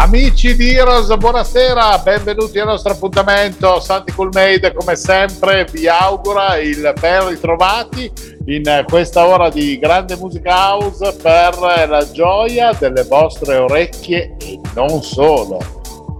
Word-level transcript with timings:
Amici 0.00 0.54
di 0.54 0.74
Heroes, 0.74 1.14
buonasera, 1.16 1.98
benvenuti 1.98 2.60
al 2.60 2.68
nostro 2.68 2.92
appuntamento. 2.92 3.80
Santi 3.80 4.12
Coolmade, 4.12 4.72
come 4.72 4.94
sempre, 4.94 5.66
vi 5.72 5.88
augura 5.88 6.56
il 6.56 6.92
ben 7.00 7.26
ritrovati 7.26 8.10
in 8.46 8.84
questa 8.88 9.26
ora 9.26 9.50
di 9.50 9.76
grande 9.76 10.16
musica 10.16 10.54
house 10.54 11.16
per 11.20 11.58
la 11.58 12.08
gioia 12.12 12.72
delle 12.78 13.02
vostre 13.02 13.56
orecchie 13.56 14.36
e 14.38 14.60
non 14.74 15.02
solo. 15.02 15.58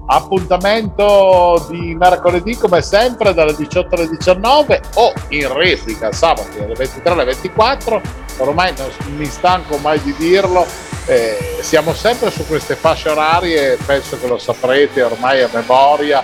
Appuntamento 0.09 1.65
di 1.70 1.95
mercoledì 1.95 2.56
come 2.56 2.83
sempre 2.83 3.33
dalle 3.33 3.55
18 3.55 3.95
alle 3.95 4.09
19 4.09 4.81
o 4.95 5.12
in 5.29 5.55
replica 5.55 6.11
sabato 6.11 6.59
dalle 6.59 6.75
23 6.75 7.12
alle 7.12 7.25
24. 7.27 8.03
Ormai 8.39 8.75
non 8.77 8.91
mi 9.17 9.27
stanco 9.27 9.77
mai 9.79 10.01
di 10.03 10.12
dirlo, 10.19 10.67
eh, 11.09 11.59
siamo 11.61 11.95
sempre 11.95 12.30
su 12.30 12.47
queste 12.47 12.77
fasce 12.77 13.09
orarie, 13.09 13.79
penso 13.85 14.19
che 14.21 14.27
lo 14.27 14.37
saprete 14.37 15.03
ormai 15.03 15.43
a 15.43 15.48
memoria, 15.51 16.23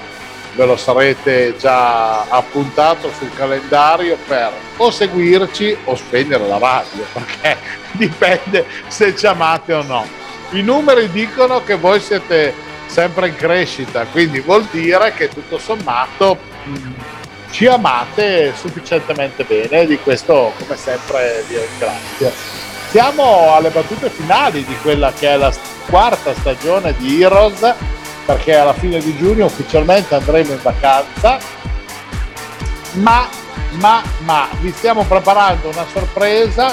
ve 0.55 0.67
lo 0.67 0.77
sarete 0.77 1.57
già 1.59 2.25
appuntato 2.29 3.11
sul 3.17 3.35
calendario 3.35 4.19
per 4.27 4.53
o 4.77 4.91
seguirci 4.91 5.77
o 5.85 5.97
spegnere 5.97 6.47
la 6.47 6.59
radio, 6.59 7.03
perché 7.13 7.57
dipende 7.93 8.67
se 8.89 9.17
ci 9.17 9.27
amate 9.27 9.73
o 9.73 9.83
no. 9.83 10.07
I 10.51 10.61
numeri 10.61 11.11
dicono 11.11 11.65
che 11.65 11.77
voi 11.77 11.99
siete 11.99 12.53
sempre 12.87 13.29
in 13.29 13.37
crescita, 13.37 14.05
quindi 14.05 14.41
vuol 14.41 14.65
dire 14.71 15.15
che 15.15 15.29
tutto 15.29 15.57
sommato 15.59 16.37
mh, 16.65 16.77
ci 17.51 17.67
amate 17.67 18.53
sufficientemente 18.55 19.45
bene, 19.45 19.87
di 19.87 19.99
questo 19.99 20.53
come 20.59 20.77
sempre 20.77 21.43
vi 21.49 21.57
ringrazio. 21.57 22.74
Siamo 22.95 23.53
alle 23.53 23.71
battute 23.71 24.09
finali 24.09 24.65
di 24.65 24.77
quella 24.77 25.13
che 25.13 25.31
è 25.31 25.37
la 25.37 25.53
quarta 25.91 26.33
stagione 26.33 26.95
di 26.97 27.21
Heroes, 27.21 27.75
perché 28.25 28.55
alla 28.55 28.73
fine 28.73 29.01
di 29.01 29.17
giugno 29.17 29.47
ufficialmente 29.47 30.15
andremo 30.15 30.53
in 30.53 30.61
vacanza, 30.63 31.39
ma, 32.93 33.27
ma, 33.81 34.01
ma 34.19 34.47
vi 34.61 34.71
stiamo 34.71 35.03
preparando 35.03 35.71
una 35.71 35.85
sorpresa, 35.93 36.73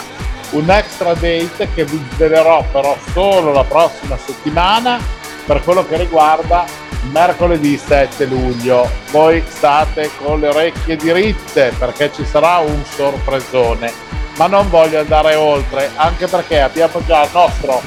un 0.52 0.70
extra 0.70 1.16
date 1.16 1.68
che 1.74 1.86
vi 1.86 2.00
svelerò 2.14 2.66
però 2.72 2.96
solo 3.14 3.52
la 3.52 3.64
prossima 3.64 4.16
settimana 4.24 5.00
per 5.48 5.64
quello 5.64 5.84
che 5.88 5.98
riguarda 5.98 6.66
mercoledì 7.12 7.80
7 7.80 8.26
luglio. 8.26 8.88
Voi 9.10 9.44
state 9.48 10.12
con 10.24 10.40
le 10.40 10.50
orecchie 10.50 10.98
diritte 10.98 11.74
perché 11.80 12.12
ci 12.14 12.24
sarà 12.26 12.60
un 12.60 12.84
sorpresone, 12.86 14.20
ma 14.42 14.48
non 14.48 14.70
voglio 14.70 15.00
andare 15.00 15.36
oltre, 15.36 15.92
anche 15.94 16.26
perché 16.26 16.62
abbiamo 16.62 17.00
già 17.06 17.26
il 17.26 17.30
nostro 17.32 17.80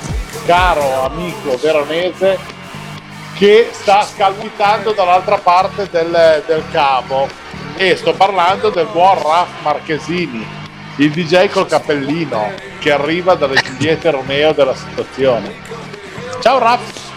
caro 0.47 1.03
amico 1.03 1.59
veronese 1.61 2.39
che 3.33 3.71
sta 3.73 4.03
scalpitando 4.03 4.93
dall'altra 4.93 5.39
parte 5.39 5.89
del, 5.91 6.45
del 6.47 6.63
cavo 6.71 7.27
e 7.75 7.97
sto 7.97 8.15
parlando 8.15 8.71
del 8.71 8.87
buon 8.87 9.21
Raf 9.21 9.49
Marchesini, 9.63 10.47
il 10.99 11.11
DJ 11.11 11.49
col 11.49 11.67
cappellino 11.67 12.53
che 12.79 12.93
arriva 12.93 13.35
dalle 13.35 13.61
Giuliette 13.61 14.13
Romeo 14.13 14.53
della 14.53 14.77
situazione. 14.77 15.53
Ciao 16.39 16.59
Raf! 16.59 17.11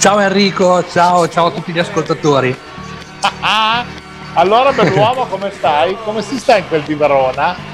Ciao 0.00 0.18
Enrico, 0.18 0.84
ciao, 0.88 1.28
ciao 1.28 1.46
a 1.46 1.50
tutti 1.52 1.70
gli 1.70 1.78
ascoltatori. 1.78 2.58
Ah, 3.42 3.84
allora 4.32 4.72
bell'uomo 4.72 5.26
come 5.26 5.52
stai? 5.52 5.96
Come 6.02 6.20
si 6.20 6.36
sta 6.36 6.56
in 6.56 6.66
quel 6.66 6.82
di 6.82 6.94
Verona? 6.94 7.73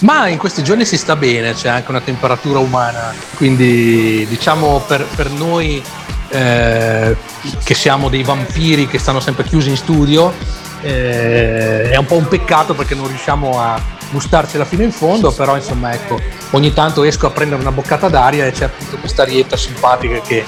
Ma 0.00 0.28
in 0.28 0.38
questi 0.38 0.62
giorni 0.62 0.84
si 0.84 0.96
sta 0.96 1.16
bene, 1.16 1.54
c'è 1.54 1.68
anche 1.68 1.90
una 1.90 2.00
temperatura 2.00 2.58
umana, 2.58 3.14
quindi 3.36 4.26
diciamo 4.28 4.82
per, 4.86 5.04
per 5.14 5.30
noi 5.30 5.82
eh, 6.28 7.16
che 7.62 7.74
siamo 7.74 8.08
dei 8.08 8.22
vampiri 8.22 8.86
che 8.86 8.98
stanno 8.98 9.20
sempre 9.20 9.44
chiusi 9.44 9.70
in 9.70 9.76
studio, 9.76 10.32
eh, 10.82 11.90
è 11.90 11.96
un 11.96 12.06
po' 12.06 12.16
un 12.16 12.28
peccato 12.28 12.74
perché 12.74 12.94
non 12.94 13.06
riusciamo 13.06 13.60
a 13.60 13.80
gustarcela 14.10 14.64
fino 14.64 14.82
in 14.82 14.92
fondo, 14.92 15.32
però 15.32 15.56
insomma 15.56 15.92
ecco, 15.92 16.20
ogni 16.50 16.72
tanto 16.72 17.02
esco 17.02 17.26
a 17.26 17.30
prendere 17.30 17.60
una 17.60 17.72
boccata 17.72 18.08
d'aria 18.08 18.46
e 18.46 18.52
c'è 18.52 18.64
appunto 18.64 18.96
questa 18.98 19.24
rietta 19.24 19.56
simpatica 19.56 20.20
che 20.20 20.44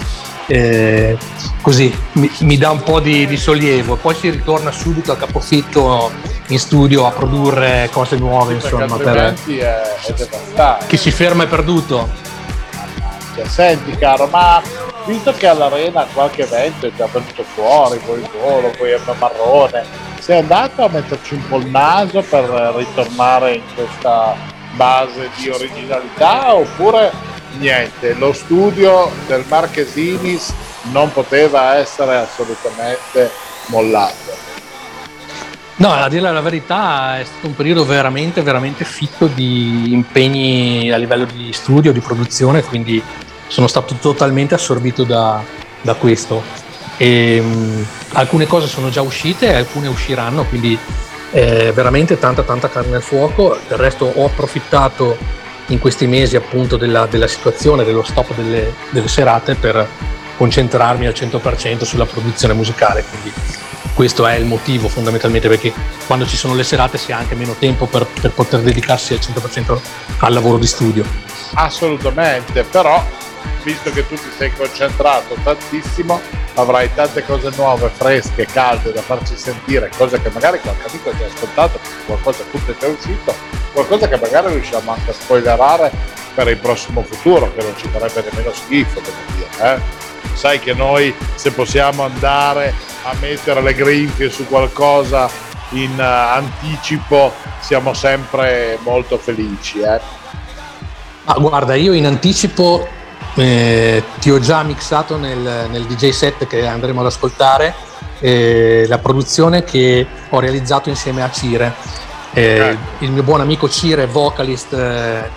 eh, 0.46 1.16
così 1.60 1.94
mi, 2.12 2.30
mi, 2.40 2.56
dà 2.56 2.70
un 2.70 2.82
po' 2.82 3.00
di, 3.00 3.26
di, 3.26 3.36
sollievo. 3.36 3.96
Poi 3.96 4.14
si 4.14 4.30
ritorna 4.30 4.70
subito 4.70 5.12
a 5.12 5.16
capofitto 5.16 6.12
in 6.48 6.58
studio 6.58 7.06
a 7.06 7.10
produrre 7.10 7.88
cose 7.90 8.16
nuove, 8.16 8.58
sì, 8.58 8.64
insomma. 8.64 8.96
Per 8.96 9.16
è, 9.16 9.34
è 10.56 10.76
chi 10.86 10.96
si 10.96 11.10
ferma 11.10 11.44
è 11.44 11.46
perduto. 11.46 12.08
Cioè, 13.34 13.46
senti 13.48 13.96
caro, 13.96 14.26
ma 14.26 14.62
visto 15.06 15.32
che 15.32 15.48
all'arena 15.48 16.06
qualche 16.12 16.42
evento 16.42 16.86
è 16.86 16.92
già 16.96 17.08
venuto 17.12 17.42
fuori, 17.42 17.98
poi 17.98 18.20
il 18.20 18.28
volo, 18.40 18.70
poi 18.76 18.90
il 18.90 19.00
marrone, 19.18 19.84
sei 20.20 20.38
andato 20.38 20.84
a 20.84 20.88
metterci 20.88 21.34
un 21.34 21.48
po' 21.48 21.58
il 21.58 21.66
naso 21.66 22.22
per 22.22 22.44
ritornare 22.76 23.54
in 23.54 23.62
questa 23.74 24.36
base 24.76 25.30
di 25.36 25.48
originalità 25.50 26.54
oppure 26.54 27.12
niente, 27.58 28.14
lo 28.14 28.32
studio 28.32 29.10
del 29.26 29.44
Marchesinis 29.48 30.52
non 30.92 31.12
poteva 31.12 31.76
essere 31.76 32.16
assolutamente 32.16 33.30
mollato. 33.66 34.52
No, 35.76 35.92
a 35.92 36.08
dire 36.08 36.30
la 36.30 36.40
verità 36.40 37.18
è 37.18 37.24
stato 37.24 37.48
un 37.48 37.56
periodo 37.56 37.84
veramente, 37.84 38.42
veramente 38.42 38.84
fitto 38.84 39.26
di 39.26 39.92
impegni 39.92 40.92
a 40.92 40.96
livello 40.96 41.24
di 41.24 41.52
studio, 41.52 41.92
di 41.92 41.98
produzione, 41.98 42.62
quindi 42.62 43.02
sono 43.48 43.66
stato 43.66 43.94
totalmente 43.96 44.54
assorbito 44.54 45.02
da, 45.02 45.42
da 45.80 45.94
questo. 45.94 46.42
E, 46.96 47.40
mh, 47.40 47.86
alcune 48.12 48.46
cose 48.46 48.68
sono 48.68 48.88
già 48.88 49.02
uscite, 49.02 49.52
alcune 49.52 49.88
usciranno, 49.88 50.44
quindi 50.44 50.78
eh, 51.32 51.72
veramente 51.72 52.20
tanta 52.20 52.44
tanta 52.44 52.68
carne 52.68 52.96
al 52.96 53.02
fuoco. 53.02 53.58
Del 53.66 53.78
resto 53.78 54.12
ho 54.14 54.26
approfittato 54.26 55.18
in 55.68 55.78
questi 55.78 56.06
mesi 56.06 56.36
appunto 56.36 56.76
della, 56.76 57.06
della 57.06 57.26
situazione, 57.26 57.84
dello 57.84 58.02
stop 58.02 58.34
delle, 58.34 58.72
delle, 58.90 59.08
serate 59.08 59.54
per 59.54 59.86
concentrarmi 60.36 61.06
al 61.06 61.12
100% 61.12 61.84
sulla 61.84 62.06
produzione 62.06 62.54
musicale. 62.54 63.04
Quindi 63.08 63.32
questo 63.94 64.26
è 64.26 64.34
il 64.34 64.44
motivo 64.44 64.88
fondamentalmente 64.88 65.48
perché 65.48 65.72
quando 66.06 66.26
ci 66.26 66.36
sono 66.36 66.54
le 66.54 66.64
serate 66.64 66.98
si 66.98 67.12
ha 67.12 67.18
anche 67.18 67.34
meno 67.34 67.54
tempo 67.58 67.86
per, 67.86 68.06
per 68.20 68.32
poter 68.32 68.60
dedicarsi 68.60 69.14
al 69.14 69.20
100% 69.20 69.78
al 70.18 70.32
lavoro 70.32 70.58
di 70.58 70.66
studio. 70.66 71.04
Assolutamente, 71.54 72.64
però 72.64 73.02
visto 73.62 73.90
che 73.90 74.06
tu 74.06 74.14
ti 74.14 74.28
sei 74.36 74.52
concentrato 74.52 75.36
tantissimo, 75.42 76.20
avrai 76.54 76.92
tante 76.94 77.24
cose 77.24 77.50
nuove, 77.56 77.88
fresche, 77.88 78.46
calde 78.46 78.92
da 78.92 79.02
farci 79.02 79.36
sentire, 79.36 79.90
cose 79.96 80.20
che 80.20 80.30
magari 80.30 80.60
qualche 80.60 80.88
amico 80.88 81.10
ha 81.10 81.16
già 81.16 81.26
ascoltato, 81.26 81.78
qualcosa 82.06 82.42
appunto 82.42 82.70
è 82.70 82.74
già 82.78 82.86
uscito, 82.86 83.34
qualcosa 83.72 84.08
che 84.08 84.18
magari 84.18 84.52
riusciamo 84.52 84.92
anche 84.92 85.10
a 85.10 85.14
spoilerare 85.14 85.90
per 86.34 86.48
il 86.48 86.56
prossimo 86.58 87.02
futuro, 87.02 87.52
che 87.54 87.62
non 87.62 87.76
ci 87.76 87.88
farebbe 87.88 88.24
nemmeno 88.30 88.52
schifo, 88.52 89.00
devo 89.00 89.16
dire. 89.36 89.74
Eh? 89.74 89.80
Sai 90.34 90.58
che 90.58 90.74
noi 90.74 91.14
se 91.34 91.52
possiamo 91.52 92.04
andare 92.04 92.74
a 93.02 93.14
mettere 93.20 93.60
le 93.60 93.74
grinfie 93.74 94.30
su 94.30 94.46
qualcosa 94.46 95.28
in 95.70 95.92
uh, 95.96 96.36
anticipo 96.36 97.32
siamo 97.60 97.94
sempre 97.94 98.78
molto 98.82 99.18
felici. 99.18 99.80
Eh? 99.80 100.00
Ah, 101.24 101.34
guarda, 101.38 101.74
io 101.74 101.92
in 101.92 102.06
anticipo 102.06 102.86
eh, 103.36 104.02
ti 104.20 104.30
ho 104.30 104.38
già 104.38 104.62
mixato 104.62 105.16
nel, 105.16 105.68
nel, 105.70 105.84
DJ 105.84 106.10
set 106.10 106.46
che 106.46 106.66
andremo 106.66 107.00
ad 107.00 107.06
ascoltare 107.06 107.74
eh, 108.20 108.84
la 108.88 108.98
produzione 108.98 109.64
che 109.64 110.06
ho 110.28 110.40
realizzato 110.40 110.88
insieme 110.88 111.22
a 111.22 111.30
Cire. 111.30 111.74
Eh, 112.32 112.42
eh. 112.42 112.76
il 113.00 113.10
mio 113.10 113.22
buon 113.22 113.40
amico 113.40 113.68
Cire, 113.68 114.06
vocalist 114.06 114.72
eh, 114.72 115.28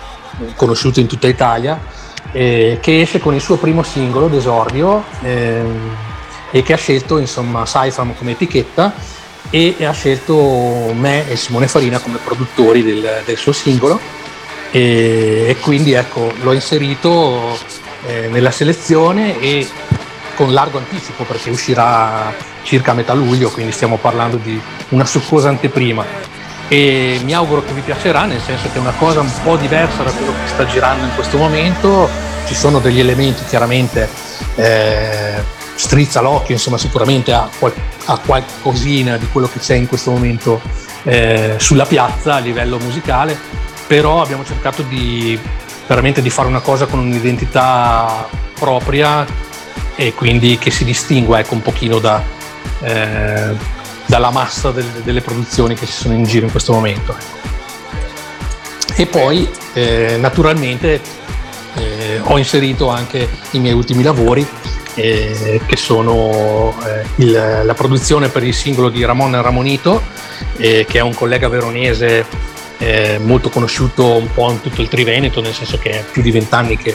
conosciuto 0.56 1.00
in 1.00 1.06
tutta 1.06 1.26
Italia, 1.26 1.78
eh, 2.32 2.78
che 2.80 3.00
esce 3.00 3.18
con 3.18 3.34
il 3.34 3.40
suo 3.40 3.56
primo 3.56 3.82
singolo 3.82 4.28
d'esordio 4.28 5.04
ehm, 5.22 5.96
e 6.50 6.62
che 6.62 6.72
ha 6.72 6.76
scelto 6.76 7.18
insomma 7.18 7.64
Cypher 7.64 8.14
come 8.16 8.32
etichetta 8.32 8.92
e 9.50 9.76
ha 9.80 9.92
scelto 9.92 10.92
me 10.94 11.28
e 11.28 11.36
Simone 11.36 11.68
Farina 11.68 11.98
come 11.98 12.18
produttori 12.22 12.82
del, 12.82 13.22
del 13.24 13.36
suo 13.36 13.52
singolo 13.52 13.98
e, 14.70 15.46
e, 15.48 15.56
quindi 15.60 15.92
ecco 15.92 16.30
l'ho 16.42 16.52
inserito 16.52 17.58
eh, 18.06 18.28
nella 18.28 18.50
selezione 18.50 19.40
e 19.40 19.68
con 20.34 20.52
largo 20.52 20.78
anticipo 20.78 21.24
perché 21.24 21.50
uscirà 21.50 22.32
circa 22.62 22.92
a 22.92 22.94
metà 22.94 23.12
luglio, 23.12 23.50
quindi 23.50 23.72
stiamo 23.72 23.96
parlando 23.96 24.36
di 24.36 24.60
una 24.90 25.04
succosa 25.04 25.48
anteprima. 25.48 26.04
e 26.70 27.18
mi 27.24 27.32
auguro 27.32 27.64
che 27.64 27.72
vi 27.72 27.80
piacerà, 27.80 28.26
nel 28.26 28.42
senso 28.42 28.68
che 28.70 28.76
è 28.76 28.80
una 28.80 28.92
cosa 28.98 29.20
un 29.20 29.32
po' 29.42 29.56
diversa 29.56 30.02
da 30.02 30.10
quello 30.10 30.32
che 30.32 30.48
sta 30.48 30.66
girando 30.66 31.04
in 31.04 31.14
questo 31.14 31.38
momento, 31.38 32.08
ci 32.46 32.54
sono 32.54 32.78
degli 32.78 33.00
elementi 33.00 33.42
chiaramente 33.44 34.08
eh, 34.56 35.42
strizza 35.74 36.20
l'occhio, 36.20 36.54
insomma 36.54 36.76
sicuramente 36.76 37.32
ha, 37.32 37.48
qual- 37.58 37.72
ha, 38.04 38.18
qualcosina 38.18 39.16
di 39.16 39.26
quello 39.32 39.48
che 39.48 39.60
c'è 39.60 39.76
in 39.76 39.88
questo 39.88 40.10
momento 40.10 40.60
eh, 41.04 41.54
sulla 41.58 41.86
piazza 41.86 42.34
a 42.34 42.38
livello 42.38 42.78
musicale, 42.78 43.38
però 43.86 44.20
abbiamo 44.20 44.44
cercato 44.44 44.82
di 44.82 45.38
veramente 45.88 46.22
di 46.22 46.30
fare 46.30 46.46
una 46.46 46.60
cosa 46.60 46.86
con 46.86 47.00
un'identità 47.00 48.28
propria 48.54 49.26
e 49.96 50.14
quindi 50.14 50.58
che 50.58 50.70
si 50.70 50.84
distingua 50.84 51.40
ecco, 51.40 51.54
un 51.54 51.62
pochino 51.62 51.98
da, 51.98 52.22
eh, 52.82 53.54
dalla 54.06 54.30
massa 54.30 54.70
del, 54.70 54.86
delle 55.02 55.22
produzioni 55.22 55.74
che 55.74 55.86
ci 55.86 55.92
sono 55.92 56.14
in 56.14 56.22
giro 56.24 56.44
in 56.44 56.52
questo 56.52 56.72
momento. 56.72 57.16
E 58.94 59.06
poi 59.06 59.48
eh, 59.72 60.16
naturalmente 60.20 61.00
eh, 61.74 62.20
ho 62.22 62.38
inserito 62.38 62.88
anche 62.88 63.28
i 63.52 63.58
miei 63.58 63.74
ultimi 63.74 64.02
lavori 64.02 64.46
eh, 64.94 65.60
che 65.64 65.76
sono 65.76 66.74
eh, 66.84 67.06
il, 67.16 67.62
la 67.64 67.74
produzione 67.74 68.28
per 68.28 68.42
il 68.42 68.54
singolo 68.54 68.88
di 68.88 69.04
Ramon 69.04 69.40
Ramonito 69.40 70.02
eh, 70.56 70.84
che 70.88 70.98
è 70.98 71.02
un 71.02 71.14
collega 71.14 71.48
veronese 71.48 72.26
eh, 72.78 73.18
molto 73.18 73.50
conosciuto 73.50 74.16
un 74.16 74.32
po' 74.32 74.50
in 74.50 74.60
tutto 74.60 74.80
il 74.80 74.88
Triveneto 74.88 75.40
nel 75.40 75.54
senso 75.54 75.78
che 75.78 75.90
è 75.90 76.04
più 76.10 76.22
di 76.22 76.30
vent'anni 76.30 76.76
che, 76.76 76.94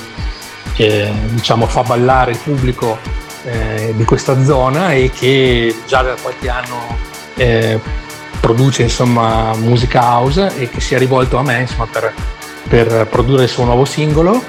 che 0.73 1.11
diciamo, 1.29 1.67
fa 1.67 1.83
ballare 1.83 2.31
il 2.31 2.37
pubblico 2.37 2.97
eh, 3.45 3.93
di 3.95 4.05
questa 4.05 4.41
zona 4.43 4.93
e 4.93 5.11
che 5.13 5.75
già 5.85 6.01
da 6.01 6.15
qualche 6.21 6.49
anno 6.49 6.97
eh, 7.35 7.79
produce 8.39 8.83
insomma, 8.83 9.53
musica 9.55 10.01
house 10.01 10.53
e 10.57 10.69
che 10.69 10.79
si 10.79 10.95
è 10.95 10.97
rivolto 10.97 11.37
a 11.37 11.43
me 11.43 11.61
insomma, 11.61 11.87
per, 11.87 12.13
per 12.67 13.07
produrre 13.07 13.43
il 13.43 13.49
suo 13.49 13.65
nuovo 13.65 13.85
singolo. 13.85 14.41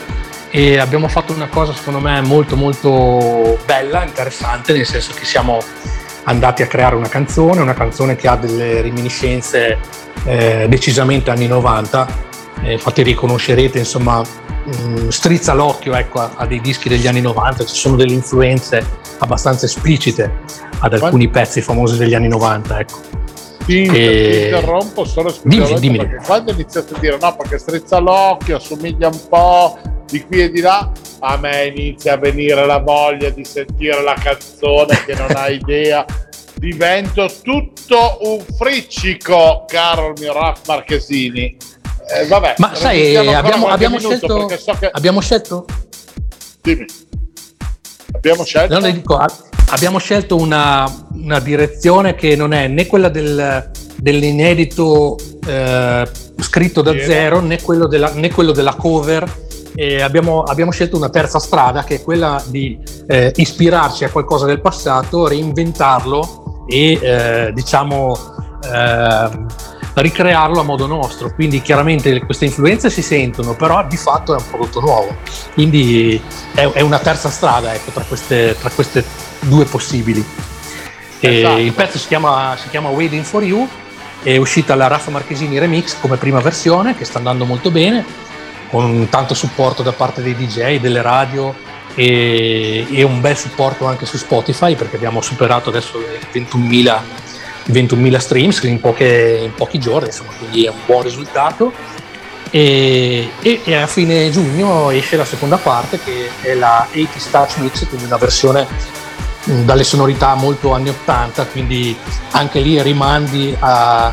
E 0.50 0.78
abbiamo 0.78 1.08
fatto 1.08 1.32
una 1.32 1.48
cosa 1.48 1.74
secondo 1.74 1.98
me 1.98 2.20
molto 2.20 2.54
molto 2.54 3.58
bella, 3.66 4.04
interessante, 4.04 4.72
nel 4.72 4.86
senso 4.86 5.12
che 5.12 5.24
siamo 5.24 5.58
andati 6.24 6.62
a 6.62 6.66
creare 6.66 6.94
una 6.94 7.08
canzone, 7.08 7.60
una 7.60 7.74
canzone 7.74 8.16
che 8.16 8.28
ha 8.28 8.36
delle 8.36 8.82
reminiscenze 8.82 9.78
eh, 10.24 10.66
decisamente 10.68 11.30
anni 11.30 11.46
90, 11.46 12.06
eh, 12.62 12.72
infatti 12.72 13.02
riconoscerete 13.02 13.78
insomma 13.78 14.20
mh, 14.20 14.70
mm, 14.70 15.08
strizza 15.08 15.52
l'occhio 15.54 15.94
ecco, 15.94 16.20
a, 16.20 16.32
a, 16.36 16.46
dei 16.46 16.60
dischi 16.60 16.88
degli 16.88 17.06
anni 17.06 17.20
90, 17.20 17.64
ci 17.64 17.74
sono 17.74 17.96
delle 17.96 18.12
influenze 18.12 18.84
abbastanza 19.18 19.66
esplicite 19.66 20.40
ad 20.78 20.92
alcuni 20.92 21.28
pezzi 21.28 21.60
famosi 21.60 21.96
degli 21.96 22.14
anni 22.14 22.28
90. 22.28 22.78
Ecco. 22.78 23.00
Ti, 23.64 23.82
e... 23.82 24.44
interrompo 24.44 25.04
solo 25.04 25.34
dimmi, 25.42 25.80
dimmi. 25.80 25.96
perché 25.96 26.18
quando 26.26 26.52
iniziate 26.52 26.94
a 26.94 26.98
dire 26.98 27.18
no 27.18 27.34
perché 27.36 27.58
strizza 27.58 27.98
l'occhio, 27.98 28.56
assomiglia 28.56 29.08
un 29.08 29.20
po' 29.28 29.78
di 30.14 30.24
qui 30.24 30.42
e 30.42 30.50
di 30.50 30.60
là, 30.60 30.92
a 31.18 31.36
me 31.38 31.66
inizia 31.66 32.12
a 32.12 32.16
venire 32.16 32.64
la 32.64 32.78
voglia 32.78 33.30
di 33.30 33.44
sentire 33.44 34.00
la 34.00 34.14
canzone 34.14 35.02
che 35.04 35.14
non 35.14 35.34
hai 35.34 35.56
idea. 35.56 36.04
Divento 36.54 37.28
tutto 37.42 38.18
un 38.20 38.44
friccico, 38.56 39.64
caro 39.66 40.12
il 40.14 40.20
mio 40.20 40.32
Raff 40.32 40.60
Marchesini. 40.68 41.56
Eh, 42.16 42.26
vabbè, 42.26 42.54
Ma 42.58 42.76
sai, 42.76 43.16
abbiamo, 43.16 43.66
abbiamo, 43.66 43.98
scelto, 43.98 44.48
so 44.56 44.76
che... 44.78 44.88
abbiamo 44.92 45.20
scelto... 45.20 45.64
Dimmi. 46.62 46.86
Abbiamo 48.12 48.44
scelto... 48.44 48.78
Non 48.78 48.92
dico, 48.92 49.18
abbiamo 49.70 49.98
scelto 49.98 50.36
una, 50.36 50.88
una, 51.14 51.40
direzione 51.40 52.14
che 52.14 52.36
non 52.36 52.52
è 52.52 52.68
né 52.68 52.86
quella 52.86 53.08
del, 53.08 53.68
dell'inedito 53.96 55.18
eh, 55.44 56.08
scritto 56.38 56.82
da 56.82 56.92
zero 56.92 57.40
né 57.40 57.60
quello 57.60 57.88
della, 57.88 58.12
né 58.12 58.30
quello 58.30 58.52
della 58.52 58.74
cover 58.74 59.42
e 59.74 60.00
abbiamo, 60.00 60.42
abbiamo, 60.42 60.70
scelto 60.70 60.96
una 60.96 61.08
terza 61.08 61.38
strada 61.38 61.82
che 61.82 61.96
è 61.96 62.02
quella 62.02 62.42
di 62.46 62.78
eh, 63.08 63.32
ispirarci 63.34 64.04
a 64.04 64.10
qualcosa 64.10 64.46
del 64.46 64.60
passato, 64.60 65.26
reinventarlo 65.26 66.64
e 66.68 66.98
eh, 67.02 67.52
diciamo 67.52 68.16
eh, 68.72 69.30
ricrearlo 69.94 70.60
a 70.60 70.62
modo 70.62 70.86
nostro. 70.86 71.34
Quindi 71.34 71.60
chiaramente 71.60 72.24
queste 72.24 72.44
influenze 72.44 72.88
si 72.88 73.02
sentono, 73.02 73.54
però 73.54 73.84
di 73.86 73.96
fatto 73.96 74.34
è 74.34 74.38
un 74.38 74.48
prodotto 74.48 74.80
nuovo. 74.80 75.16
Quindi 75.54 76.20
è, 76.54 76.68
è 76.68 76.80
una 76.80 76.98
terza 76.98 77.28
strada 77.28 77.74
ecco, 77.74 77.90
tra, 77.90 78.04
queste, 78.04 78.56
tra, 78.58 78.70
queste, 78.70 79.04
due 79.40 79.64
possibili. 79.64 80.24
Esatto. 81.18 81.58
Il 81.58 81.72
pezzo 81.72 81.98
si 81.98 82.06
chiama, 82.06 82.56
si 82.60 82.68
chiama 82.68 82.90
Waiting 82.90 83.24
for 83.24 83.42
You, 83.42 83.66
è 84.22 84.36
uscita 84.36 84.74
la 84.74 84.86
Raffa 84.86 85.10
Marchesini 85.10 85.58
Remix 85.58 85.96
come 86.00 86.16
prima 86.16 86.40
versione 86.40 86.96
che 86.96 87.04
sta 87.04 87.18
andando 87.18 87.44
molto 87.44 87.70
bene 87.70 88.22
con 88.74 89.06
tanto 89.08 89.34
supporto 89.34 89.84
da 89.84 89.92
parte 89.92 90.20
dei 90.20 90.34
DJ, 90.34 90.80
delle 90.80 91.00
radio 91.00 91.54
e, 91.94 92.84
e 92.90 93.04
un 93.04 93.20
bel 93.20 93.36
supporto 93.36 93.86
anche 93.86 94.04
su 94.04 94.16
Spotify 94.16 94.74
perché 94.74 94.96
abbiamo 94.96 95.20
superato 95.20 95.68
adesso 95.68 96.00
i 96.00 96.40
21.000, 96.40 96.98
21.000 97.70 98.16
streams 98.18 98.62
in, 98.64 98.80
poche, 98.80 99.42
in, 99.44 99.54
pochi 99.54 99.78
giorni, 99.78 100.08
insomma, 100.08 100.32
quindi 100.36 100.64
è 100.64 100.70
un 100.70 100.78
buon 100.86 101.04
risultato. 101.04 101.72
E, 102.50 103.30
e, 103.42 103.60
e, 103.62 103.76
a 103.76 103.86
fine 103.86 104.28
giugno 104.30 104.90
esce 104.90 105.16
la 105.16 105.24
seconda 105.24 105.56
parte 105.56 106.00
che 106.00 106.30
è 106.40 106.54
la 106.54 106.84
80 106.90 107.30
Touch 107.30 107.58
Mix, 107.58 107.86
quindi 107.86 108.06
una 108.06 108.16
versione 108.16 108.66
dalle 109.44 109.84
sonorità 109.84 110.34
molto 110.34 110.72
anni 110.72 110.88
80, 110.88 111.46
quindi 111.46 111.96
anche 112.32 112.58
lì 112.58 112.82
rimandi 112.82 113.54
a, 113.56 114.12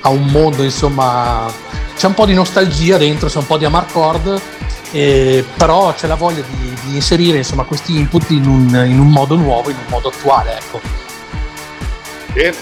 a 0.00 0.08
un 0.08 0.24
mondo 0.28 0.62
insomma 0.62 1.66
c'è 1.98 2.06
un 2.06 2.14
po' 2.14 2.26
di 2.26 2.34
nostalgia 2.34 2.96
dentro, 2.96 3.28
c'è 3.28 3.38
un 3.38 3.46
po' 3.46 3.58
di 3.58 3.64
amarcord, 3.64 4.40
eh, 4.92 5.44
però 5.56 5.92
c'è 5.92 6.06
la 6.06 6.14
voglia 6.14 6.42
di, 6.48 6.76
di 6.84 6.94
inserire 6.94 7.38
insomma, 7.38 7.64
questi 7.64 7.96
input 7.96 8.30
in 8.30 8.46
un, 8.46 8.86
in 8.86 9.00
un, 9.00 9.10
modo 9.10 9.34
nuovo, 9.34 9.68
in 9.68 9.76
un 9.76 9.90
modo 9.90 10.08
attuale. 10.08 10.56
Ecco. 10.56 10.80
Bene, 12.32 12.56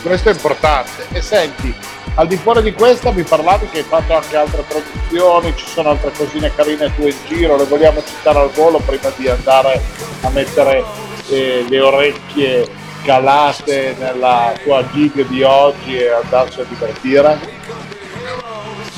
questo 0.00 0.30
è 0.30 0.32
importante. 0.32 1.06
E 1.12 1.20
senti, 1.20 1.74
al 2.14 2.26
di 2.28 2.38
fuori 2.38 2.62
di 2.62 2.72
questa 2.72 3.12
mi 3.12 3.24
parlavi 3.24 3.68
che 3.68 3.80
hai 3.80 3.84
fatto 3.84 4.14
anche 4.14 4.36
altre 4.36 4.64
produzioni, 4.66 5.54
ci 5.54 5.66
sono 5.66 5.90
altre 5.90 6.10
cosine 6.16 6.54
carine 6.54 6.90
tu 6.94 7.02
in 7.02 7.16
giro, 7.26 7.58
le 7.58 7.64
vogliamo 7.64 8.02
citare 8.02 8.38
al 8.38 8.50
volo 8.52 8.78
prima 8.78 9.12
di 9.14 9.28
andare 9.28 9.82
a 10.22 10.30
mettere 10.30 10.82
eh, 11.28 11.66
le 11.68 11.80
orecchie 11.80 12.66
calate 13.04 13.94
nella 13.98 14.54
tua 14.64 14.82
gig 14.92 15.26
di 15.26 15.42
oggi 15.42 15.98
e 15.98 16.08
andarci 16.08 16.60
a 16.60 16.64
divertire? 16.64 17.58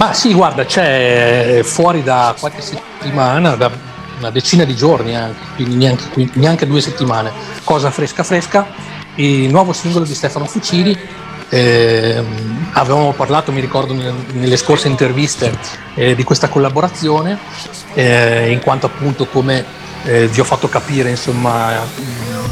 Ma 0.01 0.15
sì, 0.15 0.33
guarda, 0.33 0.65
c'è 0.65 1.61
fuori 1.63 2.03
da 2.03 2.35
qualche 2.41 2.63
settimana, 2.63 3.55
da 3.55 3.71
una 4.17 4.31
decina 4.31 4.65
di 4.65 4.75
giorni 4.75 5.15
anche, 5.15 5.41
quindi 5.57 5.77
neanche, 5.77 6.31
neanche 6.33 6.67
due 6.67 6.81
settimane, 6.81 7.31
cosa 7.65 7.91
fresca 7.91 8.23
fresca, 8.23 8.67
il 9.17 9.51
nuovo 9.51 9.75
singolo 9.75 10.07
di 10.07 10.15
Stefano 10.15 10.47
Fucili. 10.47 10.99
Eh, 11.51 12.25
avevamo 12.73 13.13
parlato, 13.13 13.53
mi 13.53 13.61
ricordo, 13.61 13.93
nelle 14.33 14.57
scorse 14.57 14.89
interviste 14.89 15.55
eh, 15.95 16.15
di 16.15 16.25
questa 16.25 16.49
collaborazione, 16.49 17.39
eh, 17.93 18.51
in 18.51 18.61
quanto 18.61 18.87
appunto 18.87 19.27
come 19.27 19.63
eh, 20.05 20.29
vi 20.29 20.41
ho 20.41 20.45
fatto 20.45 20.67
capire, 20.71 21.11
insomma, 21.11 21.79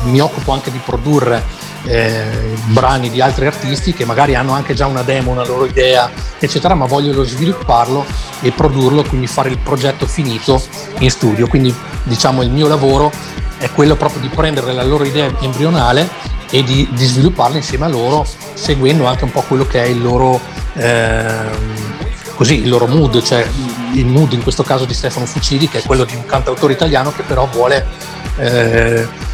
mi 0.02 0.20
occupo 0.20 0.52
anche 0.52 0.70
di 0.70 0.80
produrre 0.84 1.42
eh, 1.88 2.22
brani 2.66 3.08
di 3.08 3.20
altri 3.22 3.46
artisti 3.46 3.94
che 3.94 4.04
magari 4.04 4.34
hanno 4.34 4.52
anche 4.52 4.74
già 4.74 4.86
una 4.86 5.02
demo, 5.02 5.30
una 5.30 5.46
loro 5.46 5.64
idea, 5.64 6.10
eccetera, 6.38 6.74
ma 6.74 6.84
vogliono 6.84 7.22
svilupparlo 7.22 8.04
e 8.42 8.50
produrlo, 8.50 9.02
quindi 9.02 9.26
fare 9.26 9.48
il 9.48 9.58
progetto 9.58 10.06
finito 10.06 10.62
in 10.98 11.10
studio. 11.10 11.48
Quindi 11.48 11.74
diciamo 12.02 12.42
il 12.42 12.50
mio 12.50 12.68
lavoro 12.68 13.10
è 13.56 13.70
quello 13.70 13.96
proprio 13.96 14.20
di 14.20 14.28
prendere 14.28 14.72
la 14.72 14.84
loro 14.84 15.04
idea 15.04 15.32
embrionale 15.40 16.08
e 16.50 16.62
di, 16.62 16.86
di 16.92 17.04
svilupparla 17.04 17.56
insieme 17.56 17.86
a 17.86 17.88
loro, 17.88 18.26
seguendo 18.52 19.06
anche 19.06 19.24
un 19.24 19.30
po' 19.30 19.42
quello 19.42 19.66
che 19.66 19.82
è 19.82 19.86
il 19.86 20.02
loro, 20.02 20.38
eh, 20.74 21.26
così, 22.34 22.62
il 22.62 22.68
loro 22.68 22.86
mood, 22.86 23.22
cioè 23.22 23.46
il 23.94 24.06
mood 24.06 24.32
in 24.34 24.42
questo 24.42 24.62
caso 24.62 24.84
di 24.84 24.92
Stefano 24.92 25.24
Fucili, 25.24 25.68
che 25.68 25.78
è 25.78 25.82
quello 25.82 26.04
di 26.04 26.14
un 26.14 26.26
cantautore 26.26 26.74
italiano 26.74 27.12
che 27.12 27.22
però 27.22 27.46
vuole 27.50 27.86
eh, 28.36 29.26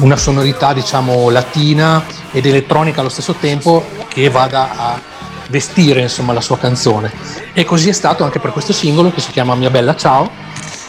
una 0.00 0.16
sonorità 0.16 0.72
diciamo 0.72 1.28
latina 1.30 2.04
ed 2.32 2.46
elettronica 2.46 3.00
allo 3.00 3.08
stesso 3.08 3.34
tempo 3.34 3.84
che 4.08 4.28
vada 4.30 4.70
a 4.76 5.00
vestire 5.48 6.02
insomma 6.02 6.32
la 6.32 6.40
sua 6.40 6.58
canzone. 6.58 7.12
E 7.52 7.64
così 7.64 7.88
è 7.88 7.92
stato 7.92 8.24
anche 8.24 8.38
per 8.38 8.52
questo 8.52 8.72
singolo 8.72 9.12
che 9.12 9.20
si 9.20 9.30
chiama 9.30 9.54
Mia 9.54 9.70
Bella 9.70 9.96
Ciao 9.96 10.30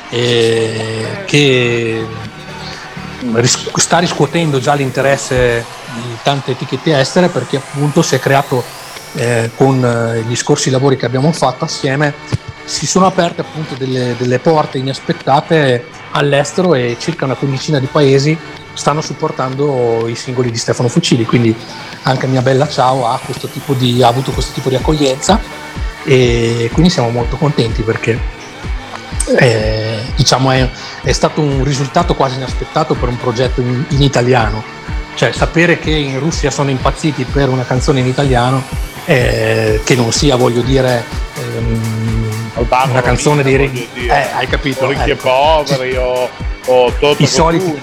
eh, 0.09 1.24
che 1.25 2.05
sta 3.75 4.00
riscuotendo 4.00 4.59
già 4.59 4.74
l'interesse 4.74 5.65
di 5.93 6.17
tante 6.24 6.51
etichette 6.51 6.98
estere 6.98 7.27
perché 7.29 7.57
appunto 7.57 8.01
si 8.01 8.15
è 8.15 8.19
creato 8.19 8.63
eh, 9.15 9.51
con 9.55 9.83
eh, 9.83 10.24
gli 10.27 10.36
scorsi 10.36 10.69
lavori 10.69 10.95
che 10.95 11.05
abbiamo 11.05 11.31
fatto 11.31 11.65
assieme 11.65 12.13
si 12.63 12.86
sono 12.86 13.07
aperte 13.07 13.41
appunto 13.41 13.74
delle, 13.74 14.15
delle 14.17 14.38
porte 14.39 14.77
inaspettate 14.77 15.88
all'estero 16.12 16.75
e 16.75 16.98
circa 17.00 17.25
una 17.25 17.33
quindicina 17.36 17.79
di 17.79 17.88
paesi 17.88 18.38
stanno 18.73 19.01
supportando 19.01 20.07
i 20.07 20.15
singoli 20.15 20.51
di 20.51 20.57
Stefano 20.57 20.89
Fucili, 20.89 21.25
quindi 21.25 21.55
anche 22.03 22.27
Mia 22.27 22.41
Bella 22.41 22.67
Ciao 22.67 23.07
ha, 23.07 23.19
di, 23.77 24.03
ha 24.03 24.07
avuto 24.07 24.31
questo 24.31 24.53
tipo 24.53 24.69
di 24.69 24.75
accoglienza 24.75 25.39
e 26.03 26.69
quindi 26.71 26.89
siamo 26.89 27.09
molto 27.09 27.35
contenti 27.35 27.81
perché 27.81 28.17
eh, 29.38 30.01
diciamo 30.15 30.51
è, 30.51 30.67
è, 31.01 31.11
stato 31.11 31.41
un 31.41 31.63
risultato 31.63 32.15
quasi 32.15 32.38
inaspettato 32.38 32.95
per 32.95 33.09
un 33.09 33.17
progetto 33.17 33.61
in, 33.61 33.85
in, 33.89 34.01
italiano, 34.01 34.63
cioè 35.15 35.31
sapere 35.31 35.77
che 35.79 35.91
in 35.91 36.19
Russia 36.19 36.49
sono 36.49 36.69
impazziti 36.69 37.25
per 37.25 37.49
una 37.49 37.65
canzone 37.65 37.99
in 37.99 38.07
italiano 38.07 38.63
eh, 39.05 39.81
che 39.83 39.95
non 39.95 40.11
sia 40.11 40.35
voglio 40.35 40.61
dire 40.61 41.03
ehm, 41.35 42.51
una 42.89 43.01
canzone 43.01 43.43
di 43.43 43.55
Righi, 43.55 43.88
eh, 43.93 44.09
hai 44.09 44.47
capito? 44.47 44.88
Ricchi 44.88 45.11
ecco. 45.11 45.11
e 45.11 45.15
poveri 45.15 45.95
o, 45.95 46.29
o 46.69 46.93
Toto 46.99 47.21
I 47.21 47.27
soliti, 47.27 47.81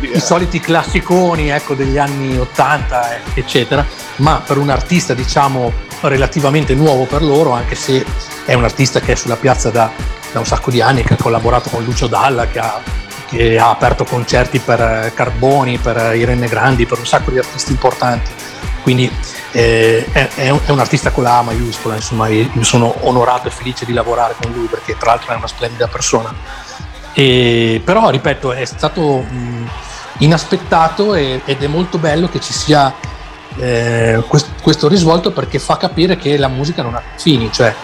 I 0.00 0.20
soliti 0.20 0.60
classiconi 0.60 1.48
ecco, 1.48 1.74
degli 1.74 1.96
anni 1.96 2.36
80 2.36 3.16
eh, 3.16 3.20
eccetera, 3.34 3.84
ma 4.16 4.42
per 4.44 4.58
un 4.58 4.68
artista 4.68 5.14
diciamo 5.14 5.72
relativamente 6.02 6.74
nuovo 6.74 7.04
per 7.04 7.22
loro, 7.22 7.52
anche 7.52 7.74
se 7.74 8.04
è 8.44 8.54
un 8.54 8.64
artista 8.64 9.00
che 9.00 9.12
è 9.12 9.14
sulla 9.14 9.36
piazza 9.36 9.70
da, 9.70 9.90
da 10.32 10.38
un 10.38 10.46
sacco 10.46 10.70
di 10.70 10.80
anni, 10.80 11.02
che 11.02 11.14
ha 11.14 11.16
collaborato 11.16 11.70
con 11.70 11.82
Lucio 11.82 12.06
Dalla, 12.06 12.46
che 12.46 12.58
ha, 12.58 12.80
che 13.26 13.58
ha 13.58 13.70
aperto 13.70 14.04
concerti 14.04 14.58
per 14.58 15.12
Carboni, 15.14 15.78
per 15.78 16.14
Irene 16.14 16.48
Grandi, 16.48 16.86
per 16.86 16.98
un 16.98 17.06
sacco 17.06 17.30
di 17.30 17.38
artisti 17.38 17.72
importanti. 17.72 18.30
Quindi 18.82 19.10
eh, 19.52 20.06
è, 20.12 20.28
è, 20.34 20.50
un, 20.50 20.78
artista 20.78 21.10
con 21.10 21.24
la 21.24 21.38
A 21.38 21.42
maiuscola, 21.42 21.94
insomma, 21.94 22.28
io 22.28 22.62
sono 22.62 22.94
onorato 23.06 23.48
e 23.48 23.50
felice 23.50 23.84
di 23.84 23.92
lavorare 23.92 24.34
con 24.40 24.52
lui 24.52 24.66
perché 24.66 24.96
tra 24.96 25.10
l'altro 25.10 25.32
è 25.32 25.36
una 25.36 25.46
splendida 25.46 25.88
persona. 25.88 26.32
E, 27.12 27.80
però, 27.84 28.10
ripeto, 28.10 28.52
è 28.52 28.64
stato 28.64 29.18
mh, 29.18 29.68
inaspettato 30.18 31.14
e, 31.14 31.40
ed 31.44 31.62
è 31.62 31.66
molto 31.66 31.98
bello 31.98 32.28
che 32.28 32.40
ci 32.40 32.52
sia 32.52 32.94
eh, 33.56 34.22
questo, 34.26 34.50
questo, 34.62 34.88
risvolto 34.88 35.32
perché 35.32 35.58
fa 35.58 35.76
capire 35.76 36.16
che 36.16 36.36
la 36.36 36.48
musica 36.48 36.82
non 36.82 36.94
ha 36.94 37.02
fini, 37.16 37.50
cioè 37.52 37.74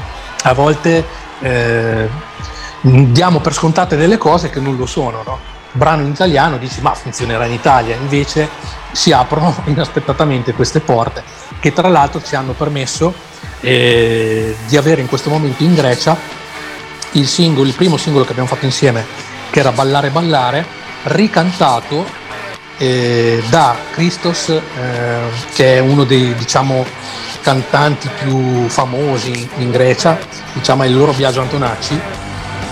a 0.42 0.52
volte 0.52 1.04
eh, 1.40 2.08
diamo 2.80 3.40
per 3.40 3.52
scontate 3.54 3.96
delle 3.96 4.18
cose 4.18 4.50
che 4.50 4.60
non 4.60 4.76
lo 4.76 4.86
sono, 4.86 5.22
no? 5.24 5.52
brano 5.72 6.02
in 6.02 6.10
italiano 6.10 6.56
dici 6.56 6.80
ma 6.80 6.94
funzionerà 6.94 7.46
in 7.46 7.52
Italia, 7.52 7.96
invece 7.96 8.48
si 8.92 9.10
aprono 9.12 9.54
inaspettatamente 9.66 10.52
queste 10.52 10.80
porte 10.80 11.22
che 11.58 11.72
tra 11.72 11.88
l'altro 11.88 12.22
ci 12.22 12.36
hanno 12.36 12.52
permesso 12.52 13.12
eh, 13.60 14.54
di 14.68 14.76
avere 14.76 15.00
in 15.00 15.08
questo 15.08 15.30
momento 15.30 15.62
in 15.62 15.74
Grecia 15.74 16.16
il, 17.14 17.26
singolo, 17.26 17.66
il 17.66 17.74
primo 17.74 17.96
singolo 17.96 18.24
che 18.24 18.30
abbiamo 18.30 18.48
fatto 18.48 18.64
insieme 18.64 19.04
che 19.50 19.60
era 19.60 19.72
Ballare 19.72 20.10
Ballare, 20.10 20.66
ricantato 21.04 22.04
eh, 22.78 23.42
da 23.50 23.76
Christos 23.92 24.48
eh, 24.48 24.60
che 25.54 25.76
è 25.76 25.78
uno 25.78 26.04
dei 26.04 26.34
diciamo, 26.34 26.84
cantanti 27.40 28.08
più 28.20 28.66
famosi 28.68 29.48
in 29.58 29.70
Grecia, 29.70 30.18
diciamo 30.52 30.82
è 30.82 30.86
il 30.86 30.96
loro 30.96 31.12
viaggio 31.12 31.40
Antonacci, 31.40 32.00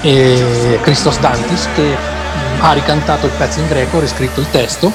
e 0.00 0.78
Christos 0.82 1.18
Dantis 1.20 1.68
che 1.74 1.96
ha 2.58 2.72
ricantato 2.72 3.26
il 3.26 3.32
pezzo 3.32 3.60
in 3.60 3.68
greco, 3.68 3.98
ha 3.98 4.00
riscritto 4.00 4.40
il 4.40 4.50
testo 4.50 4.92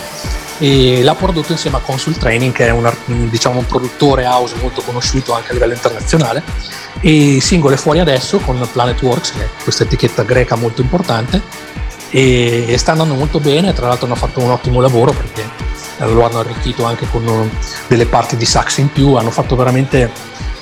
e 0.60 1.04
l'ha 1.04 1.16
prodotto 1.16 1.52
insieme 1.52 1.78
a 1.78 1.80
Consul 1.80 2.18
Training 2.18 2.54
che 2.54 2.68
è 2.68 2.72
un, 2.72 2.92
diciamo, 3.30 3.60
un 3.60 3.66
produttore 3.66 4.26
house 4.26 4.56
molto 4.60 4.82
conosciuto 4.82 5.34
anche 5.34 5.52
a 5.52 5.54
livello 5.54 5.74
internazionale. 5.74 6.44
E 7.00 7.36
il 7.36 7.42
singolo 7.42 7.76
è 7.76 7.78
fuori 7.78 8.00
adesso 8.00 8.40
con 8.40 8.68
Planet 8.72 9.02
Works 9.02 9.32
che 9.34 9.44
è 9.44 9.50
questa 9.62 9.84
etichetta 9.84 10.24
greca 10.24 10.56
molto 10.56 10.82
importante. 10.82 11.42
E, 12.10 12.66
e 12.68 12.78
sta 12.78 12.92
andando 12.92 13.16
molto 13.16 13.40
bene 13.40 13.74
tra 13.74 13.88
l'altro 13.88 14.06
hanno 14.06 14.16
fatto 14.16 14.40
un 14.40 14.50
ottimo 14.50 14.80
lavoro 14.80 15.12
perché 15.12 15.44
lo 15.98 16.24
hanno 16.24 16.40
arricchito 16.40 16.86
anche 16.86 17.06
con 17.10 17.52
delle 17.88 18.06
parti 18.06 18.36
di 18.36 18.46
sax 18.46 18.78
in 18.78 18.92
più. 18.92 19.14
Hanno 19.14 19.32
fatto 19.32 19.56
veramente 19.56 20.12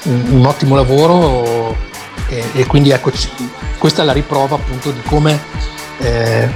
un, 0.03 0.25
un 0.31 0.45
ottimo 0.45 0.75
lavoro 0.75 1.75
e, 2.27 2.43
e 2.53 2.65
quindi 2.65 2.89
ecco 2.89 3.11
questa 3.77 4.01
è 4.01 4.05
la 4.05 4.13
riprova 4.13 4.55
appunto 4.55 4.91
di 4.91 5.01
come 5.03 5.39
eh, 5.99 6.49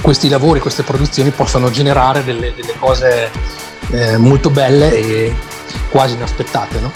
questi 0.00 0.28
lavori, 0.28 0.60
queste 0.60 0.82
produzioni 0.82 1.30
possano 1.30 1.70
generare 1.70 2.24
delle, 2.24 2.54
delle 2.54 2.74
cose 2.78 3.30
eh, 3.90 4.16
molto 4.16 4.50
belle 4.50 4.92
e 4.92 5.34
quasi 5.90 6.14
inaspettate. 6.14 6.80
No? 6.80 6.92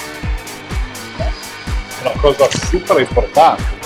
Una 2.02 2.12
cosa 2.21 2.49
super 2.50 3.00
importante. 3.00 3.78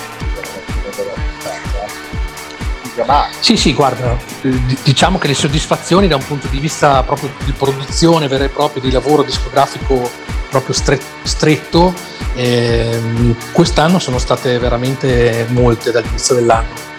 Sì, 3.41 3.57
sì, 3.57 3.75
guarda, 3.75 4.17
diciamo 4.85 5.19
che 5.19 5.27
le 5.27 5.35
soddisfazioni 5.35 6.07
da 6.07 6.15
un 6.15 6.25
punto 6.25 6.47
di 6.47 6.61
vista 6.61 7.03
proprio 7.03 7.31
di 7.45 7.51
produzione 7.51 8.29
vera 8.29 8.45
e 8.45 8.49
propria, 8.49 8.81
di 8.81 8.93
lavoro 8.93 9.25
discografico 9.25 10.09
proprio 10.49 10.75
stretto, 11.25 11.93
eh, 12.37 13.35
quest'anno 13.51 13.99
sono 13.99 14.19
state 14.19 14.59
veramente 14.61 15.47
molte 15.51 15.91
dall'inizio 15.91 16.37
dell'anno 16.37 16.93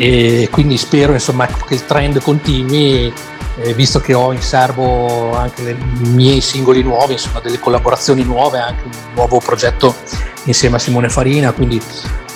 e 0.00 0.48
quindi 0.50 0.78
spero 0.78 1.12
insomma, 1.12 1.46
che 1.46 1.74
il 1.74 1.84
trend 1.84 2.22
continui 2.22 3.12
eh, 3.58 3.74
visto 3.74 4.00
che 4.00 4.14
ho 4.14 4.32
in 4.32 4.40
serbo 4.40 5.36
anche 5.36 5.62
le, 5.62 5.70
i 5.72 6.08
miei 6.08 6.40
singoli 6.40 6.82
nuovi, 6.82 7.12
insomma 7.12 7.40
delle 7.40 7.58
collaborazioni 7.58 8.22
nuove, 8.22 8.60
anche 8.60 8.84
un 8.84 8.90
nuovo 9.14 9.40
progetto 9.40 9.94
insieme 10.44 10.76
a 10.76 10.78
Simone 10.78 11.10
Farina, 11.10 11.52
quindi 11.52 11.78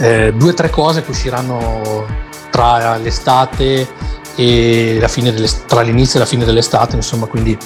eh, 0.01 0.35
due 0.35 0.51
o 0.51 0.55
tre 0.55 0.69
cose 0.69 1.03
che 1.03 1.11
usciranno 1.11 2.07
tra 2.51 2.99
l'estate 2.99 3.89
e 4.37 4.99
la 5.01 5.09
fine 5.09 5.33
tra 5.67 5.81
l'inizio 5.81 6.19
e 6.19 6.23
la 6.23 6.29
fine 6.29 6.45
dell'estate, 6.45 6.97
insomma, 6.97 7.25
quindi 7.25 7.57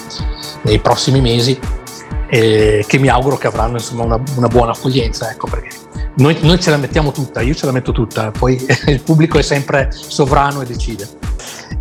nei 0.62 0.78
prossimi 0.78 1.20
mesi, 1.20 1.58
eh, 2.28 2.84
che 2.86 2.98
mi 2.98 3.08
auguro 3.08 3.36
che 3.36 3.48
avranno 3.48 3.78
insomma, 3.78 4.04
una, 4.04 4.20
una 4.36 4.46
buona 4.46 4.70
accoglienza, 4.70 5.28
ecco 5.28 5.48
perché 5.48 5.70
noi, 6.18 6.36
noi, 6.40 6.60
ce 6.60 6.70
la 6.70 6.76
mettiamo 6.76 7.12
tutta, 7.12 7.40
io 7.40 7.54
ce 7.54 7.66
la 7.66 7.72
metto 7.72 7.92
tutta, 7.92 8.30
poi 8.30 8.58
il 8.86 9.00
pubblico 9.00 9.38
è 9.38 9.42
sempre 9.42 9.90
sovrano 9.90 10.60
e 10.62 10.66
decide. 10.66 11.08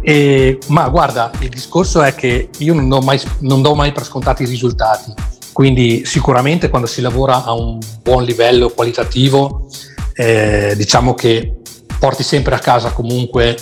E, 0.01 0.60
ma 0.67 0.88
guarda, 0.89 1.32
il 1.39 1.50
discorso 1.50 2.01
è 2.01 2.13
che 2.13 2.50
io 2.60 2.74
non 2.74 2.88
do, 2.88 3.01
mai, 3.01 3.20
non 3.39 3.62
do 3.62 3.74
mai 3.74 3.91
per 3.91 4.06
scontati 4.06 4.44
i 4.44 4.46
risultati, 4.46 5.13
quindi 5.53 6.06
sicuramente 6.06 6.70
quando 6.70 6.88
si 6.88 7.01
lavora 7.01 7.44
a 7.44 7.53
un 7.53 7.79
buon 8.03 8.24
livello 8.24 8.70
qualitativo, 8.70 9.67
eh, 10.13 10.74
diciamo 10.75 11.13
che 11.13 11.58
porti 12.00 12.24
sempre 12.24 12.56
a 12.56 12.60
casa 12.60 12.91
comunque 12.91 13.58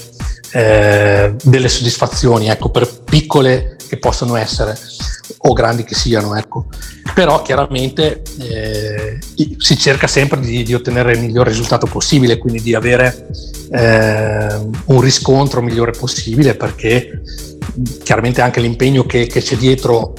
eh, 0.51 1.35
delle 1.41 1.69
soddisfazioni, 1.69 2.49
ecco, 2.49 2.69
per 2.69 3.03
piccole 3.03 3.77
che 3.87 3.97
possono 3.97 4.35
essere 4.35 4.77
o 5.37 5.53
grandi 5.53 5.83
che 5.83 5.95
siano, 5.95 6.35
ecco. 6.35 6.65
Però 7.13 7.41
chiaramente 7.41 8.21
eh, 8.39 9.19
si 9.57 9.77
cerca 9.77 10.07
sempre 10.07 10.39
di, 10.39 10.63
di, 10.63 10.73
ottenere 10.73 11.13
il 11.13 11.21
miglior 11.21 11.47
risultato 11.47 11.85
possibile, 11.85 12.37
quindi 12.37 12.61
di 12.61 12.73
avere 12.73 13.27
eh, 13.71 14.59
un 14.85 15.01
riscontro 15.01 15.61
migliore 15.61 15.91
possibile, 15.91 16.55
perché 16.55 17.21
chiaramente 18.03 18.41
anche 18.41 18.61
l'impegno 18.61 19.05
che, 19.05 19.27
che 19.27 19.41
c'è 19.41 19.55
dietro 19.55 20.13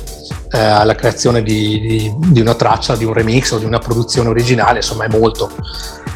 eh, 0.52 0.58
alla 0.58 0.94
creazione 0.94 1.42
di, 1.42 1.80
di, 1.80 2.14
di, 2.30 2.40
una 2.40 2.54
traccia, 2.54 2.96
di 2.96 3.04
un 3.04 3.12
remix 3.12 3.52
o 3.52 3.58
di 3.58 3.64
una 3.64 3.78
produzione 3.78 4.28
originale, 4.28 4.78
insomma 4.78 5.04
è 5.04 5.08
molto. 5.08 5.50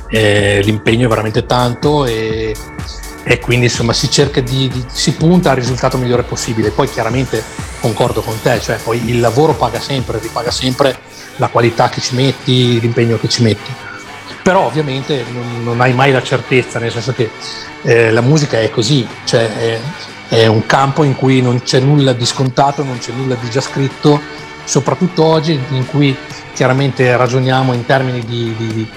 Eh, 0.09 0.61
l'impegno 0.65 1.07
è 1.07 1.09
veramente 1.09 1.47
tanto 1.47 2.05
e 2.05 2.55
e 3.23 3.39
quindi 3.39 3.67
insomma 3.67 3.93
si 3.93 4.11
cerca 4.11 4.41
di, 4.41 4.69
di, 4.69 4.85
si 4.91 5.13
punta 5.15 5.51
al 5.51 5.57
risultato 5.57 5.99
migliore 5.99 6.23
possibile. 6.23 6.71
Poi 6.71 6.89
chiaramente 6.89 7.43
concordo 7.81 8.21
con 8.23 8.41
te 8.41 8.61
cioè 8.61 8.77
poi 8.77 9.11
il 9.11 9.21
lavoro 9.21 9.55
paga 9.55 9.81
sempre 9.81 10.19
ripaga 10.19 10.51
sempre 10.51 10.99
la 11.37 11.49
qualità 11.49 11.89
che 11.89 12.01
ci 12.01 12.15
metti 12.15 12.81
l'impegno 12.81 13.19
che 13.19 13.29
ci 13.29 13.43
metti. 13.43 13.71
Però 14.43 14.65
ovviamente 14.65 15.25
non, 15.33 15.63
non 15.63 15.81
hai 15.81 15.93
mai 15.93 16.13
la 16.13 16.23
certezza 16.23 16.79
nel 16.79 16.91
senso 16.91 17.13
che 17.13 17.31
eh, 17.83 18.11
la 18.11 18.21
musica 18.21 18.61
è 18.61 18.71
così 18.71 19.07
cioè 19.25 19.55
è, 19.55 19.81
è, 20.29 20.47
un 20.47 20.67
campo 20.67 21.03
in 21.03 21.15
cui 21.15 21.41
non 21.41 21.63
c'è 21.63 21.81
nulla 21.81 22.13
di 22.13 22.27
scontato 22.27 22.83
non 22.85 22.99
c'è 22.99 23.13
nulla 23.13 23.37
di 23.37 23.49
già 23.49 23.61
scritto 23.61 24.21
soprattutto 24.65 25.25
oggi 25.25 25.59
in 25.71 25.87
cui 25.87 26.17
chiaramente 26.53 27.17
ragioniamo 27.17 27.73
in 27.73 27.87
termini 27.87 28.21
di, 28.21 28.55
di 28.57 28.89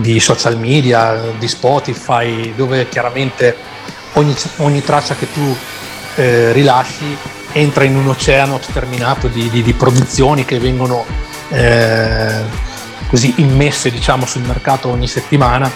di 0.00 0.20
social 0.20 0.58
media, 0.58 1.20
di 1.38 1.48
Spotify, 1.48 2.54
dove 2.54 2.88
chiaramente 2.88 3.56
ogni, 4.14 4.34
ogni 4.58 4.82
traccia 4.82 5.16
che 5.16 5.30
tu 5.32 5.56
eh, 6.14 6.52
rilasci 6.52 7.16
entra 7.52 7.84
in 7.84 7.96
un 7.96 8.06
oceano 8.06 8.60
sterminato 8.62 9.26
di, 9.26 9.48
di, 9.50 9.62
di 9.62 9.72
produzioni 9.72 10.44
che 10.44 10.58
vengono 10.60 11.04
eh, 11.48 12.42
così 13.08 13.34
immesse 13.38 13.90
diciamo, 13.90 14.24
sul 14.26 14.42
mercato 14.42 14.88
ogni 14.88 15.08
settimana 15.08 15.70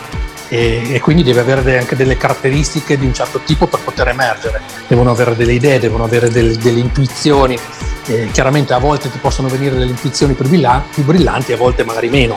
e, 0.49 0.95
e 0.95 1.01
quindi 1.01 1.25
deve 1.25 1.41
avere 1.41 1.79
anche 1.79 1.97
delle 1.97 2.17
caratteristiche 2.17 2.99
di 2.99 3.07
un 3.07 3.15
certo 3.15 3.41
tipo 3.41 3.67
per 3.67 3.81
poter 3.81 4.09
emergere, 4.09 4.61
devono 4.87 5.11
avere 5.11 5.35
delle 5.35 5.55
idee, 5.55 5.81
devono 5.81 6.05
avere 6.05 6.29
delle, 6.29 6.57
delle 6.57 6.79
intuizioni. 6.79 7.59
Eh, 8.07 8.29
chiaramente 8.33 8.73
a 8.73 8.79
volte 8.79 9.11
ti 9.11 9.19
possono 9.19 9.49
venire 9.49 9.77
delle 9.77 9.91
intuizioni 9.91 10.35
più 10.35 10.47
brillanti, 10.47 10.89
più 10.95 11.05
brillanti 11.05 11.53
a 11.53 11.57
volte 11.57 11.85
magari 11.85 12.09
meno 12.09 12.37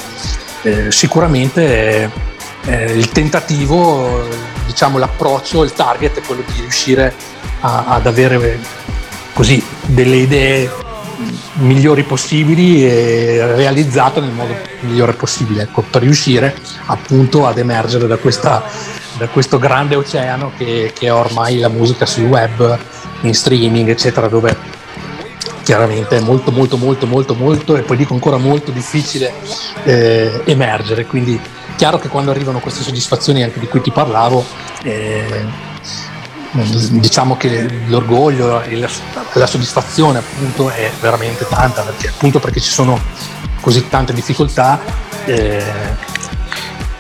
eh, 0.66 0.92
sicuramente 0.92 2.12
eh, 2.66 2.92
il 2.92 3.10
tentativo, 3.10 4.28
diciamo 4.66 4.98
l'approccio, 4.98 5.64
il 5.64 5.74
target 5.74 6.20
è 6.20 6.22
quello 6.26 6.42
di 6.46 6.60
riuscire 6.62 7.14
a, 7.60 7.86
ad 7.88 8.08
avere 8.08 8.60
così 9.34 9.64
delle 9.86 10.16
idee 10.16 10.84
migliori 11.58 12.04
possibili 12.04 12.84
e 12.84 13.56
realizzato 13.56 14.20
nel 14.20 14.32
modo 14.32 14.54
migliore 14.82 15.14
possibile 15.14 15.64
ecco, 15.64 15.82
per 15.90 16.02
riuscire 16.02 16.54
appunto 16.88 17.46
ad 17.46 17.58
emergere 17.58 18.08
da, 18.08 18.18
questa, 18.18 18.64
da 19.18 19.28
questo 19.28 19.58
grande 19.58 19.96
oceano 19.96 20.52
che, 20.58 20.92
che, 20.94 21.08
è 21.08 21.14
ormai 21.14 21.60
la 21.60 21.70
musica 21.70 22.06
sul 22.06 22.26
web, 22.26 22.78
in 23.22 23.34
streaming 23.34 23.88
eccetera 23.88 24.28
dove 24.28 24.65
chiaramente 25.66 26.18
è 26.18 26.20
molto 26.22 26.52
molto 26.52 26.78
molto 26.78 27.08
molto 27.08 27.34
molto 27.34 27.76
e 27.76 27.82
poi 27.82 27.98
dico 27.98 28.14
ancora 28.14 28.38
molto 28.38 28.70
difficile 28.70 29.34
eh, 29.84 30.44
emergere 30.46 31.08
quindi 31.08 31.42
chiaro 31.76 31.98
che 31.98 32.08
quando 32.08 32.30
arrivano 32.30 32.60
queste 32.60 32.84
soddisfazioni 32.84 33.42
anche 33.42 33.60
di 33.60 33.68
cui 33.68 33.82
ti 33.82 33.90
parlavo 33.90 34.46
eh, 34.84 35.44
diciamo 36.52 37.36
che 37.36 37.68
l'orgoglio 37.88 38.62
e 38.62 38.78
la, 38.78 38.88
la, 39.34 39.48
soddisfazione 39.48 40.20
appunto 40.20 40.70
è 40.70 40.92
veramente 41.02 41.48
tanta 41.50 41.82
perché 41.82 42.10
appunto 42.10 42.40
perché 42.40 42.60
ci 42.60 42.72
sono 42.72 43.02
così 43.60 43.90
tante 43.90 44.14
difficoltà 44.14 44.80
eh, 45.26 45.64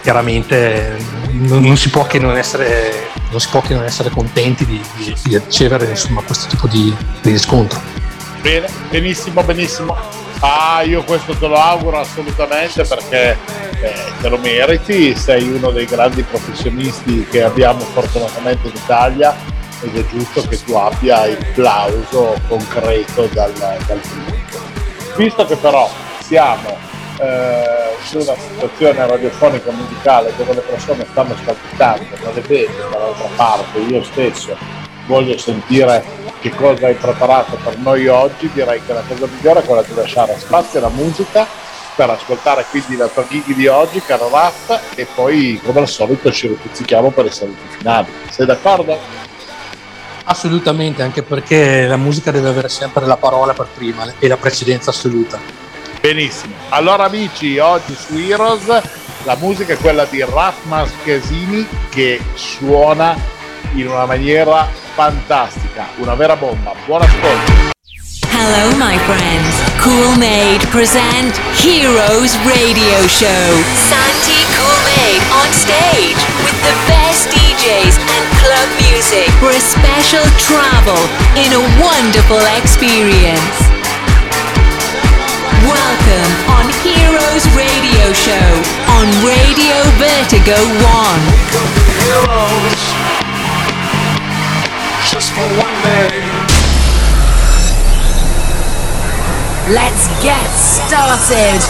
chiaramente 0.01 0.97
non, 1.33 1.61
non, 1.61 1.77
si 1.77 1.89
può 1.89 2.05
che 2.07 2.17
non 2.17 2.35
essere, 2.35 3.09
non 3.29 3.39
si 3.39 3.47
può 3.49 3.61
che 3.61 3.75
non 3.75 3.83
essere 3.83 4.09
contenti 4.09 4.65
di, 4.65 4.81
di, 4.95 5.15
di 5.23 5.37
ricevere 5.37 5.89
insomma, 5.89 6.21
questo 6.21 6.47
tipo 6.47 6.67
di, 6.67 6.95
di 7.21 7.31
riscontro. 7.31 8.04
Bene, 8.45 8.67
benissimo, 8.91 9.41
benissimo. 9.41 9.97
Ah, 10.41 10.83
io 10.83 11.03
questo 11.03 11.33
te 11.33 11.47
lo 11.47 11.55
auguro 11.55 11.97
assolutamente 11.97 12.83
perché 12.83 13.35
eh, 13.81 13.93
te 14.21 14.29
lo 14.29 14.37
meriti, 14.37 15.15
sei 15.15 15.49
uno 15.49 15.71
dei 15.71 15.87
grandi 15.87 16.21
professionisti 16.21 17.25
che 17.25 17.41
abbiamo 17.41 17.79
fortunatamente 17.79 18.67
in 18.67 18.75
Italia 18.75 19.35
ed 19.81 19.97
è 19.97 20.05
giusto 20.11 20.47
che 20.47 20.63
tu 20.63 20.75
abbia 20.75 21.25
il 21.25 21.43
plauso 21.55 22.39
concreto 22.47 23.27
dal, 23.33 23.51
dal 23.51 23.99
pubblico. 23.99 24.59
Visto 25.15 25.43
che 25.47 25.55
però 25.55 25.89
siamo 26.19 26.77
eh, 27.19 27.63
in 28.11 28.21
una 28.21 28.35
situazione 28.35 29.07
radiofonica 29.07 29.71
musicale 29.71 30.31
dove 30.37 30.53
le 30.53 30.61
persone 30.61 31.03
stanno 31.09 31.35
scalpitando, 31.41 32.15
non 32.23 32.33
le 32.35 32.41
vedo 32.41 32.89
dall'altra 32.91 33.27
parte, 33.37 33.79
io 33.79 34.03
stesso 34.03 34.84
voglio 35.05 35.37
sentire 35.37 36.03
che 36.41 36.49
cosa 36.51 36.87
hai 36.87 36.95
preparato 36.95 37.57
per 37.63 37.77
noi 37.77 38.07
oggi, 38.07 38.49
direi 38.53 38.81
che 38.85 38.93
la 38.93 39.03
cosa 39.07 39.27
migliore 39.27 39.61
è 39.61 39.63
quella 39.63 39.81
di 39.81 39.93
lasciare 39.95 40.37
spazio 40.37 40.79
alla 40.79 40.89
musica 40.89 41.47
per 41.95 42.09
ascoltare 42.09 42.65
quindi 42.69 42.97
la 42.97 43.07
tua 43.07 43.25
gig 43.27 43.53
di 43.53 43.67
oggi, 43.67 44.01
caro 44.01 44.29
Raff, 44.29 44.95
e 44.95 45.07
poi 45.15 45.59
come 45.63 45.79
al 45.79 45.87
solito 45.87 46.31
ci 46.31 46.47
ripizzichiamo 46.47 47.09
per 47.11 47.25
i 47.25 47.31
saluti 47.31 47.61
finali. 47.77 48.11
Sei 48.29 48.45
d'accordo? 48.45 48.99
Assolutamente, 50.25 51.03
anche 51.03 51.23
perché 51.23 51.85
la 51.87 51.97
musica 51.97 52.31
deve 52.31 52.49
avere 52.49 52.67
sempre 52.67 53.05
la 53.05 53.15
parola 53.15 53.53
per 53.53 53.67
prima 53.73 54.05
e 54.19 54.27
la 54.27 54.37
precedenza 54.37 54.89
assoluta. 54.89 55.39
Benissimo. 56.01 56.53
Allora 56.69 57.05
amici, 57.05 57.57
oggi 57.59 57.95
su 57.95 58.17
Heroes 58.17 58.65
la 59.23 59.35
musica 59.39 59.73
è 59.73 59.77
quella 59.77 60.05
di 60.05 60.23
Raff 60.23 60.65
Marchesini 60.65 61.67
che 61.89 62.19
suona 62.33 63.15
in 63.75 63.87
una 63.87 64.05
maniera 64.05 64.69
fantastica, 64.93 65.87
una 65.97 66.15
vera 66.15 66.35
bomba. 66.35 66.73
Buon 66.85 67.01
ascolto. 67.01 67.73
Hello, 68.31 68.75
my 68.77 68.97
friends. 68.99 69.55
Cool 69.79 70.15
Made 70.17 70.65
present 70.71 71.35
Heroes 71.59 72.35
Radio 72.43 73.07
Show. 73.07 73.63
Santi 73.87 74.43
Cool 74.55 74.79
Made 74.95 75.23
on 75.31 75.51
stage 75.51 76.19
with 76.43 76.55
the 76.63 76.75
best 76.87 77.27
DJs 77.31 77.99
and 77.99 78.23
club 78.39 78.69
music 78.79 79.29
for 79.39 79.51
a 79.51 79.59
special 79.59 80.23
travel 80.39 80.99
in 81.35 81.51
a 81.51 81.61
wonderful 81.79 82.43
experience. 82.55 83.59
Welcome 85.67 86.31
on 86.55 86.71
Heroes 86.83 87.43
Radio 87.55 88.13
Show 88.13 88.63
on 88.95 89.07
Radio 89.23 89.83
Vertigo 89.99 90.55
1. 92.95 93.04
Heroes, 95.15 95.29
just 95.29 95.31
for 95.31 95.47
one 95.57 95.75
day. 95.83 96.09
Let's 99.73 100.07
get 100.21 100.49
started. 100.57 101.61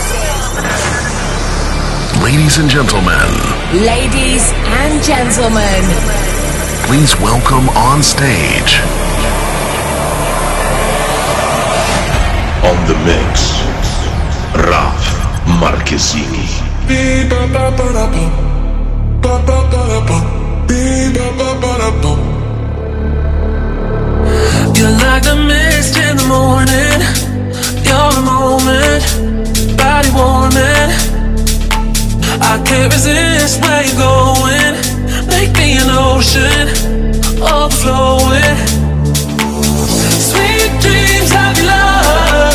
Ladies 2.23 2.58
and 2.58 2.69
gentlemen. 2.69 3.29
Ladies 3.86 4.51
and 4.81 5.03
gentlemen. 5.03 5.84
Please 6.88 7.15
welcome 7.19 7.69
on 7.69 8.01
stage. 8.03 8.79
On 12.65 12.77
the 12.88 12.97
mix, 13.05 13.62
Raf 14.55 15.05
Marchesini. 15.62 16.45
You're 24.77 24.91
like 25.05 25.23
the 25.23 25.35
mist 25.35 25.97
in 25.97 26.17
the 26.17 26.25
morning 26.27 27.25
you're 27.85 28.11
the 28.11 28.23
moment, 28.25 29.03
body 29.77 30.09
warming. 30.17 30.89
I 32.41 32.61
can't 32.65 32.91
resist 32.91 33.61
where 33.61 33.83
you're 33.85 34.01
going. 34.01 34.75
Make 35.27 35.51
me 35.55 35.77
an 35.77 35.89
ocean, 35.89 36.65
overflowing. 37.41 38.57
Sweet 40.29 40.71
dreams 40.83 41.31
of 41.43 41.53
your 41.57 41.67
love, 41.71 42.55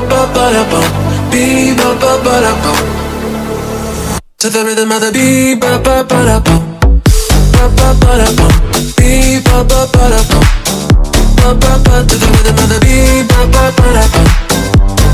ba 0.00 0.08
ba 0.08 0.26
ba 0.34 0.44
da 0.52 0.62
bum, 0.70 0.84
beat 1.30 1.76
ba 1.76 1.88
ba 2.00 2.12
ba 2.24 2.34
da 2.40 2.52
bum. 2.62 2.76
To 4.38 4.48
the 4.48 4.64
rhythm 4.64 4.92
of 4.92 5.00
the 5.00 5.10
beat, 5.12 5.60
ba 5.60 5.78
ba 5.84 6.04
ba 6.08 6.18
da 6.24 6.40
bum, 6.40 6.62
ba 7.52 7.64
ba 7.76 7.88
ba 8.00 8.12
da 8.20 8.28
bum, 8.38 8.52
beat 8.96 9.44
ba 9.44 9.64
ba 9.64 9.80
ba 9.92 10.04
da 10.12 10.20
bum. 10.30 10.44
Ba 11.36 11.54
ba 11.54 11.72
ba 11.84 11.94
to 12.08 12.16
the 12.16 12.26
rhythm 12.32 12.58
of 12.62 12.68
the 12.72 12.78
beat, 12.80 13.28
ba 13.28 13.40
ba 13.52 13.64
ba 13.76 13.86
da 13.96 14.04
bum, 14.14 14.28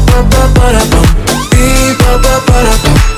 ba 0.06 0.18
ba 0.30 0.42
ba 0.54 0.66
da 0.74 0.82
bum, 0.92 1.06
beat 1.50 1.98
ba 1.98 2.12
ba 2.22 2.34
ba 2.46 2.56
da 2.66 2.74
bum. 2.82 3.15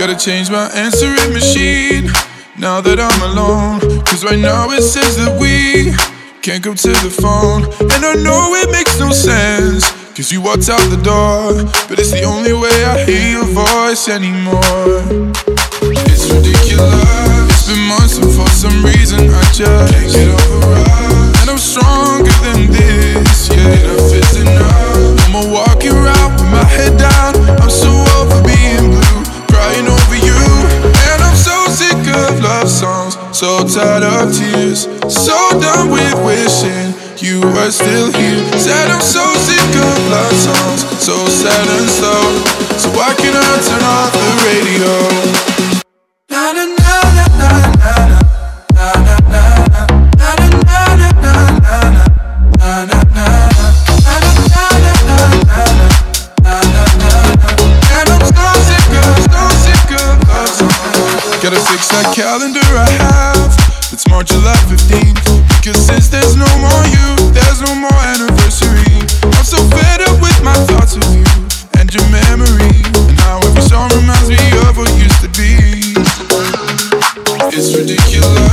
Gotta 0.00 0.16
change 0.16 0.48
my 0.48 0.64
answering 0.72 1.28
machine 1.34 2.08
now 2.56 2.80
that 2.80 2.96
I'm 2.96 3.20
alone. 3.20 4.00
Cause 4.08 4.24
right 4.24 4.40
now 4.40 4.72
it 4.72 4.80
says 4.80 5.20
that 5.20 5.36
we 5.36 5.92
can't 6.40 6.64
go 6.64 6.72
to 6.72 6.92
the 7.04 7.12
phone. 7.12 7.68
And 7.84 8.00
I 8.00 8.16
know 8.16 8.56
it 8.56 8.72
makes 8.72 8.96
no 8.96 9.12
sense. 9.12 9.84
Cause 10.16 10.32
you 10.32 10.40
walked 10.40 10.72
out 10.72 10.80
the 10.88 10.96
door, 11.04 11.52
but 11.84 12.00
it's 12.00 12.16
the 12.16 12.24
only 12.24 12.56
way 12.56 12.72
I 12.88 13.04
hear 13.04 13.44
your 13.44 13.48
voice 13.52 14.08
anymore. 14.08 15.04
It's 16.08 16.32
ridiculous. 16.32 17.52
It's 17.52 17.68
been 17.68 17.84
months, 17.84 18.16
and 18.16 18.32
for 18.32 18.48
some 18.56 18.80
reason 18.80 19.28
I 19.28 19.44
just 19.52 19.92
can't 19.92 20.08
get 20.16 20.32
over 20.32 20.80
us. 20.80 21.44
And 21.44 21.52
I'm 21.52 21.60
stronger 21.60 22.32
than 22.48 22.72
this. 22.72 23.52
Yeah, 23.52 23.68
enough 23.68 24.16
is 24.16 24.32
enough. 24.48 25.28
I'm 25.28 25.52
walking 25.52 25.92
around 25.92 26.40
with 26.40 26.48
my 26.48 26.64
head 26.64 26.96
down. 26.96 27.36
I'm 27.60 27.68
so 27.68 27.92
over 28.16 28.40
being. 28.48 28.69
So 33.40 33.64
tired 33.66 34.02
of 34.02 34.36
tears, 34.36 34.82
so 35.08 35.32
done 35.58 35.88
with 35.90 36.12
wishing 36.26 36.92
you 37.24 37.40
were 37.40 37.70
still 37.70 38.12
here. 38.12 38.44
Said 38.58 38.90
I'm 38.90 39.00
so 39.00 39.24
sick 39.32 39.76
of 39.80 40.08
love 40.10 40.36
songs, 40.36 40.84
so 41.02 41.16
sad 41.24 41.66
and 41.80 41.88
slow. 41.88 42.20
So 42.76 42.90
why 42.90 43.14
can 43.14 43.32
I 43.34 43.58
turn 43.64 43.82
off 43.82 44.12
the 44.12 44.28
radio? 44.44 44.92
Na 46.28 46.52
na 46.52 46.66
na 46.68 47.00
na 47.16 47.24
na 47.40 47.48
na 47.80 47.96
na 48.76 48.92
na 48.92 49.08
na 49.08 49.32
na 49.32 49.40
na 49.40 49.88
na 50.20 50.44
na 50.44 50.68
na 50.68 51.08
na 51.16 51.32
na 52.60 52.84
na 52.84 53.00
na 53.00 53.24
na 53.24 53.40
calendar 62.14 62.60
I 62.60 62.90
have 62.90 63.19
it's 64.00 64.08
March 64.08 64.32
11, 64.32 64.78
Cause 65.60 65.76
since 65.76 66.08
there's 66.08 66.34
no 66.34 66.48
more 66.56 66.84
you, 66.88 67.32
there's 67.32 67.60
no 67.60 67.74
more 67.74 67.92
anniversary. 67.92 68.96
I'm 69.36 69.44
so 69.44 69.58
fed 69.76 70.00
up 70.00 70.22
with 70.22 70.42
my 70.42 70.54
thoughts 70.72 70.96
of 70.96 71.04
you 71.14 71.22
and 71.78 71.92
your 71.92 72.08
memory. 72.08 72.80
And 72.96 73.20
how 73.20 73.40
every 73.44 73.60
song 73.60 73.90
reminds 73.90 74.30
me 74.30 74.40
of 74.64 74.78
what 74.78 74.88
used 74.96 75.20
to 75.20 75.28
be. 75.36 75.92
It's 77.52 77.76
ridiculous. 77.76 78.49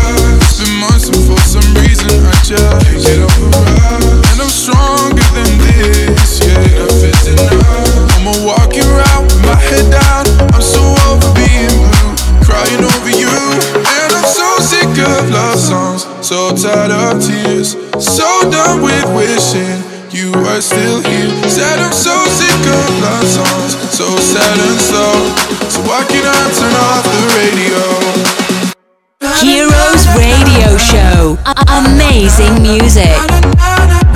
you 20.17 20.33
are 20.33 20.61
still 20.61 20.99
here. 21.01 21.29
I'm 21.77 21.93
so 21.93 22.15
sick 22.25 22.61
of 22.73 22.89
love 23.05 23.27
songs, 23.27 23.77
so 23.93 24.07
sad 24.17 24.57
and 24.57 24.79
slow. 24.81 25.13
So 25.69 25.79
why 25.85 26.01
can't 26.09 26.25
I 26.25 26.41
turn 26.57 26.73
off 26.89 27.05
the 27.05 27.21
radio? 27.37 27.77
Heroes 29.37 30.03
Radio 30.17 30.77
Show. 30.77 31.37
Amazing 31.69 32.63
music. 32.63 34.06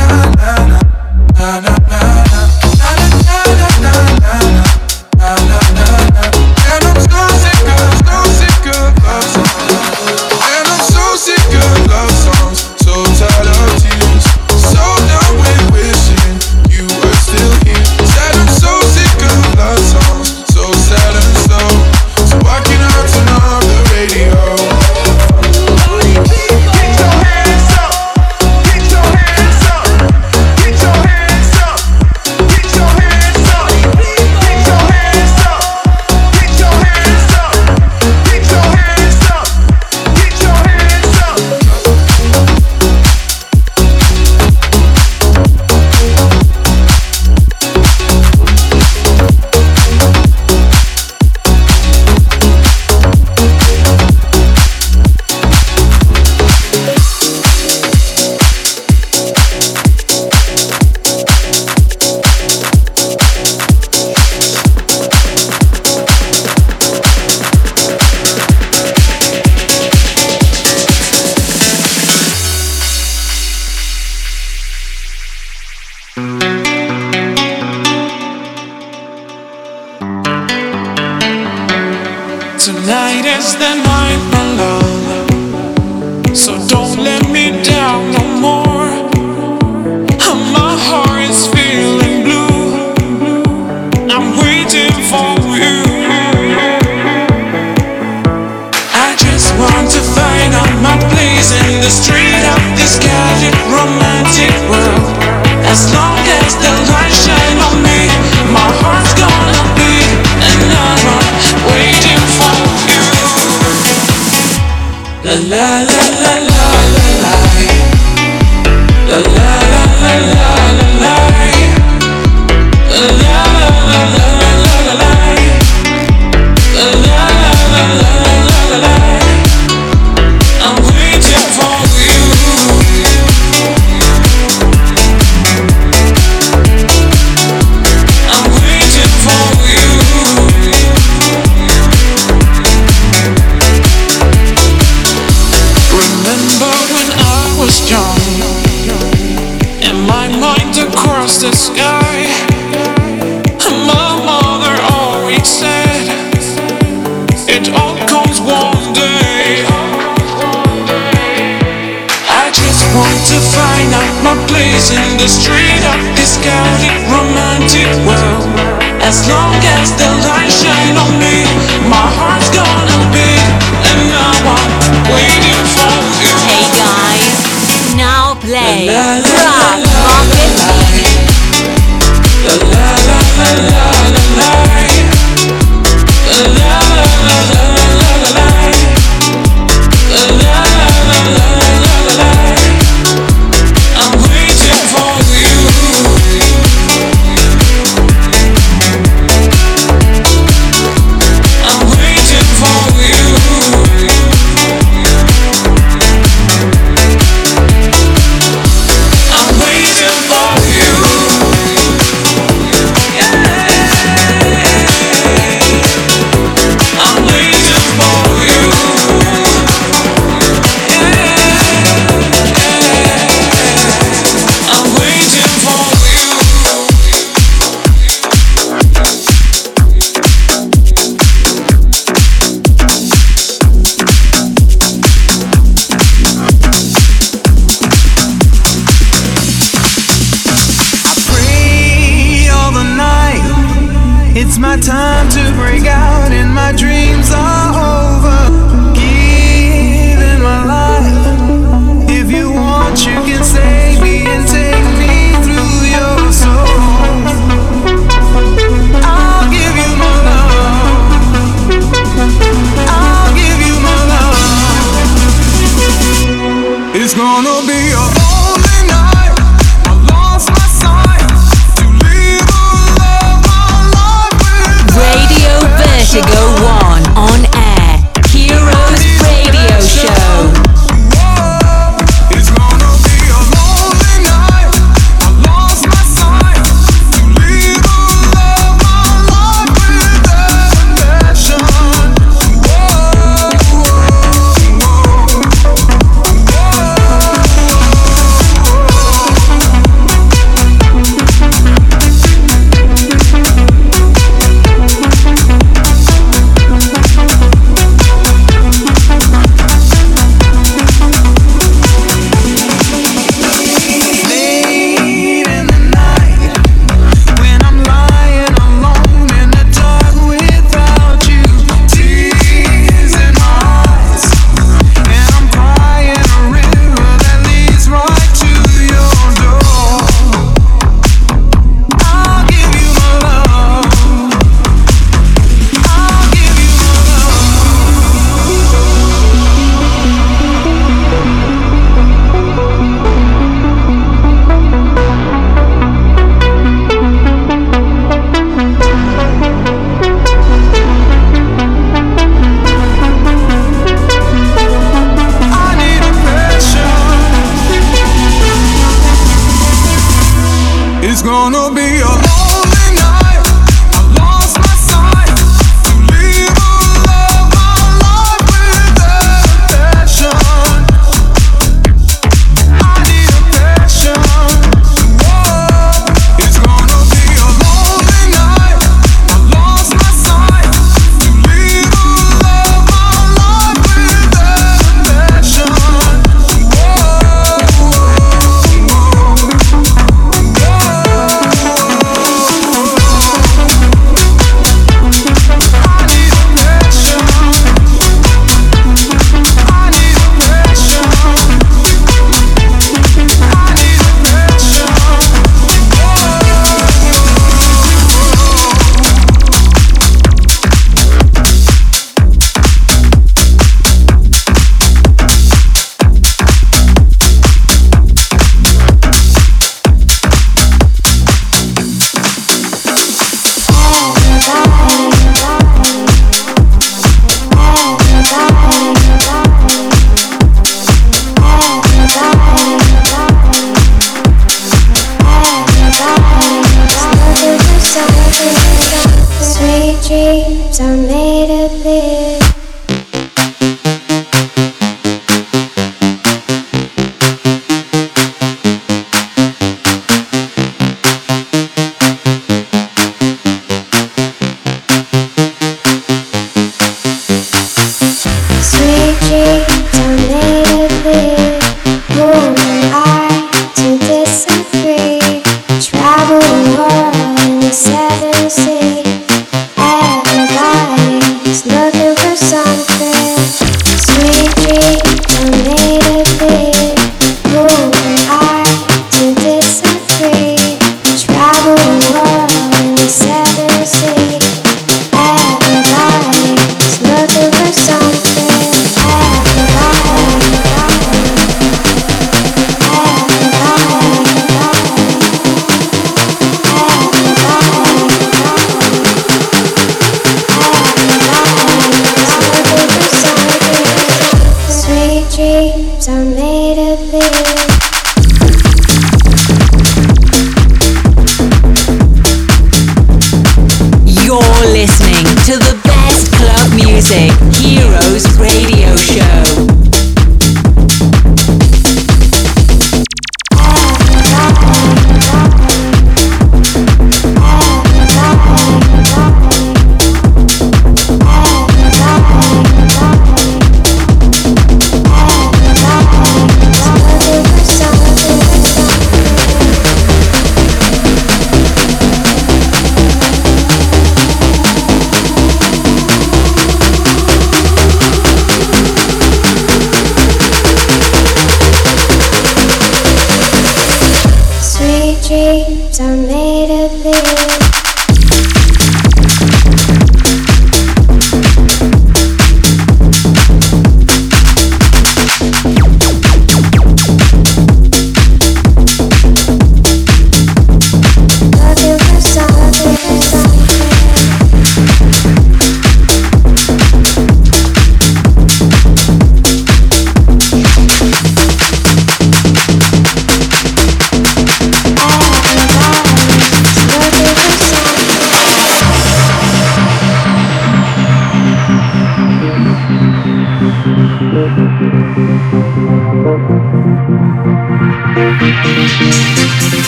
Thank 598.63 599.30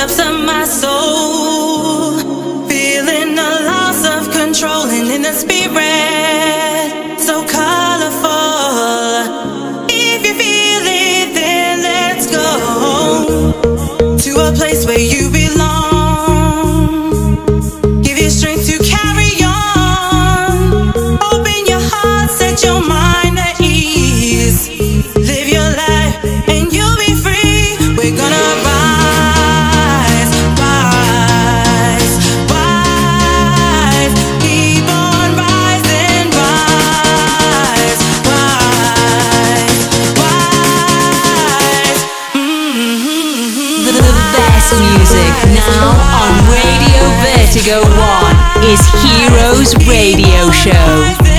Depths 0.00 0.18
of 0.18 0.40
my 0.46 0.64
soul. 0.64 0.89
Heroes 49.02 49.74
Radio 49.86 50.50
Show. 50.50 51.29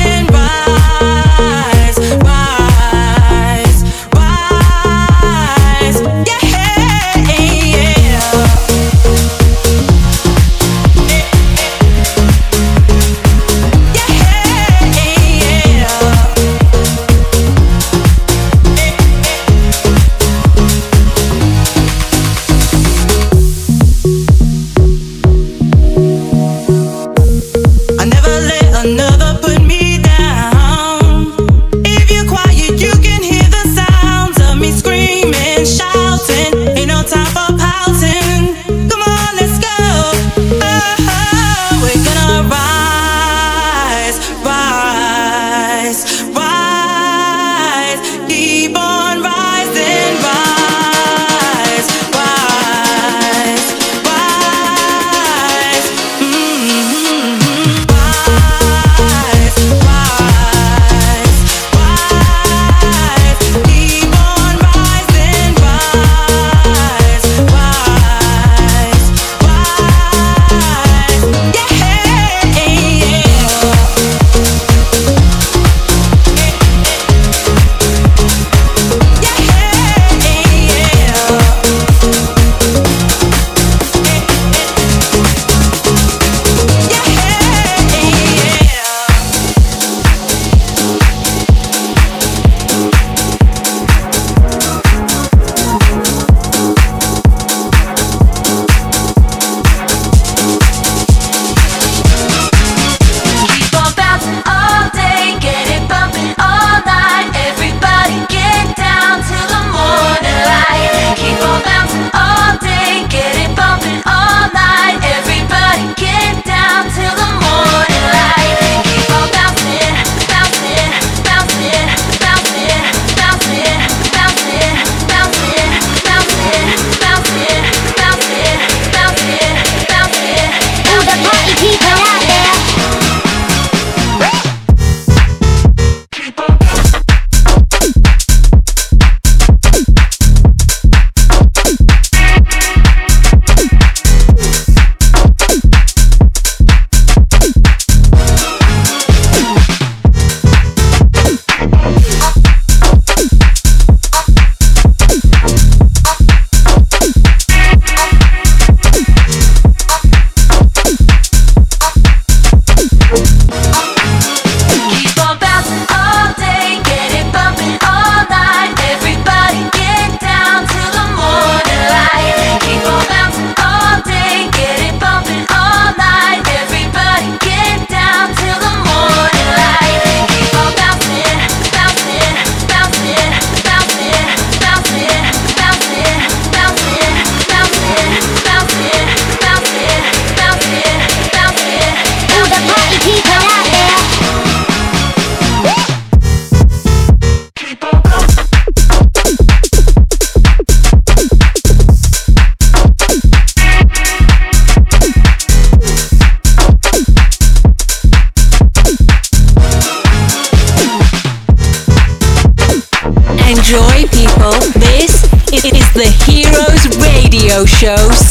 Show 217.81 218.30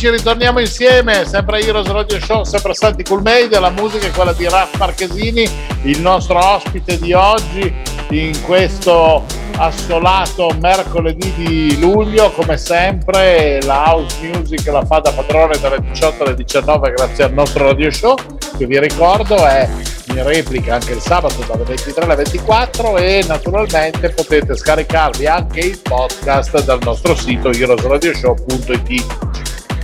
Amici, 0.00 0.16
ritorniamo 0.16 0.60
insieme, 0.60 1.26
sempre 1.26 1.60
Heroes 1.60 1.86
Radio 1.88 2.18
Show, 2.20 2.42
sempre 2.44 2.72
Santi 2.72 3.04
Made, 3.20 3.58
la 3.58 3.68
musica 3.68 4.06
è 4.06 4.10
quella 4.10 4.32
di 4.32 4.48
Raf 4.48 4.78
Marchesini, 4.78 5.46
il 5.82 6.00
nostro 6.00 6.38
ospite 6.38 6.98
di 6.98 7.12
oggi 7.12 7.70
in 8.08 8.32
questo 8.44 9.22
assolato 9.58 10.56
mercoledì 10.58 11.30
di 11.34 11.78
luglio, 11.78 12.30
come 12.30 12.56
sempre 12.56 13.60
la 13.64 13.90
house 13.90 14.16
music 14.22 14.66
la 14.68 14.82
fa 14.86 15.00
da 15.00 15.12
padrone 15.12 15.58
dalle 15.60 15.82
18 15.82 16.24
alle 16.24 16.34
19 16.34 16.92
grazie 16.92 17.24
al 17.24 17.34
nostro 17.34 17.66
radio 17.66 17.90
show, 17.90 18.16
che 18.56 18.64
vi 18.64 18.80
ricordo 18.80 19.36
è 19.46 19.68
in 20.06 20.24
replica 20.24 20.76
anche 20.76 20.92
il 20.92 21.00
sabato 21.00 21.44
dalle 21.46 21.64
23 21.64 22.04
alle 22.04 22.14
24 22.14 22.96
e 22.96 23.22
naturalmente 23.28 24.08
potete 24.08 24.56
scaricarvi 24.56 25.26
anche 25.26 25.60
il 25.60 25.78
podcast 25.78 26.64
dal 26.64 26.78
nostro 26.82 27.14
sito 27.14 27.50
heroesradioshow.it. 27.50 29.29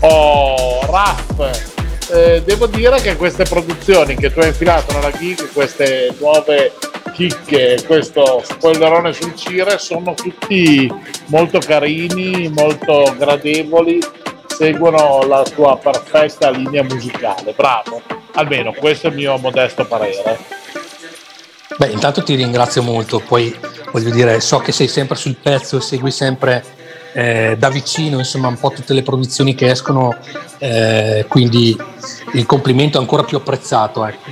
Oh, 0.00 0.80
Raff, 0.86 2.10
eh, 2.12 2.42
devo 2.44 2.66
dire 2.66 3.00
che 3.00 3.16
queste 3.16 3.44
produzioni 3.44 4.14
che 4.14 4.32
tu 4.32 4.40
hai 4.40 4.48
infilato 4.48 4.92
nella 4.92 5.10
gig, 5.10 5.52
queste 5.52 6.14
nuove 6.18 6.72
chicche, 7.12 7.82
questo 7.86 8.42
spoilerone 8.44 9.12
sul 9.12 9.34
Cire, 9.34 9.78
sono 9.78 10.14
tutti 10.14 10.92
molto 11.26 11.58
carini, 11.58 12.48
molto 12.48 13.14
gradevoli, 13.16 13.98
seguono 14.46 15.26
la 15.26 15.42
tua 15.42 15.78
perfetta 15.78 16.50
linea 16.50 16.82
musicale. 16.82 17.54
Bravo, 17.56 18.02
almeno 18.34 18.72
questo 18.72 19.06
è 19.06 19.10
il 19.10 19.16
mio 19.16 19.38
modesto 19.38 19.86
parere. 19.86 20.38
Beh, 21.78 21.88
intanto 21.88 22.22
ti 22.22 22.34
ringrazio 22.34 22.82
molto, 22.82 23.18
poi 23.20 23.54
voglio 23.92 24.10
dire, 24.10 24.40
so 24.40 24.58
che 24.58 24.72
sei 24.72 24.88
sempre 24.88 25.16
sul 25.16 25.36
pezzo 25.36 25.80
segui 25.80 26.10
sempre 26.10 26.75
eh, 27.16 27.56
da 27.58 27.70
vicino 27.70 28.18
insomma 28.18 28.48
un 28.48 28.58
po' 28.58 28.70
tutte 28.70 28.92
le 28.92 29.02
produzioni 29.02 29.54
che 29.54 29.70
escono, 29.70 30.14
eh, 30.58 31.24
quindi 31.28 31.74
il 32.34 32.44
complimento 32.44 32.98
è 32.98 33.00
ancora 33.00 33.24
più 33.24 33.38
apprezzato. 33.38 34.04
Ecco. 34.04 34.30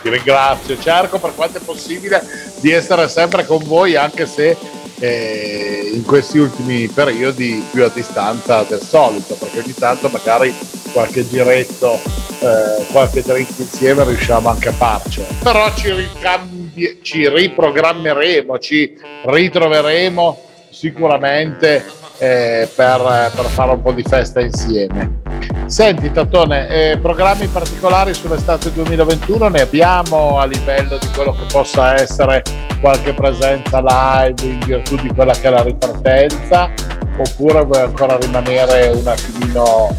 Ti 0.00 0.08
ringrazio, 0.08 0.78
cerco 0.78 1.18
per 1.18 1.34
quanto 1.34 1.58
è 1.58 1.60
possibile 1.60 2.22
di 2.60 2.70
essere 2.70 3.06
sempre 3.08 3.44
con 3.44 3.62
voi, 3.64 3.96
anche 3.96 4.24
se 4.24 4.56
eh, 4.98 5.90
in 5.92 6.04
questi 6.04 6.38
ultimi 6.38 6.88
periodi 6.88 7.62
più 7.70 7.84
a 7.84 7.90
distanza 7.92 8.62
del 8.62 8.80
solito, 8.80 9.34
perché 9.34 9.58
ogni 9.58 9.74
tanto 9.74 10.08
magari 10.08 10.54
qualche 10.90 11.28
giretto, 11.28 12.00
eh, 12.38 12.86
qualche 12.92 13.20
drink 13.20 13.58
insieme 13.58 14.04
riusciamo 14.04 14.48
anche 14.48 14.70
a 14.70 14.72
farcela. 14.72 15.26
Però 15.42 15.74
ci, 15.74 15.92
ricambi- 15.92 17.00
ci 17.02 17.28
riprogrammeremo, 17.28 18.58
ci 18.58 18.96
ritroveremo 19.24 20.52
sicuramente 20.74 21.84
eh, 22.18 22.68
per, 22.74 23.30
per 23.34 23.44
fare 23.46 23.70
un 23.70 23.82
po' 23.82 23.92
di 23.92 24.02
festa 24.02 24.40
insieme. 24.40 25.22
Senti 25.66 26.10
Tatone, 26.10 26.68
eh, 26.68 26.98
programmi 26.98 27.46
particolari 27.46 28.12
sull'estate 28.12 28.72
2021 28.72 29.48
ne 29.48 29.60
abbiamo 29.60 30.38
a 30.38 30.44
livello 30.44 30.98
di 30.98 31.06
quello 31.14 31.32
che 31.32 31.46
possa 31.50 31.94
essere 31.94 32.42
qualche 32.80 33.14
presenza 33.14 33.80
live 33.80 34.42
in 34.42 34.58
virtù 34.66 34.96
di 34.96 35.08
quella 35.08 35.32
che 35.32 35.46
è 35.46 35.50
la 35.50 35.62
ripartenza 35.62 36.70
oppure 37.16 37.64
vuoi 37.64 37.80
ancora 37.80 38.18
rimanere 38.18 38.88
un 38.88 39.06
attimino 39.06 39.94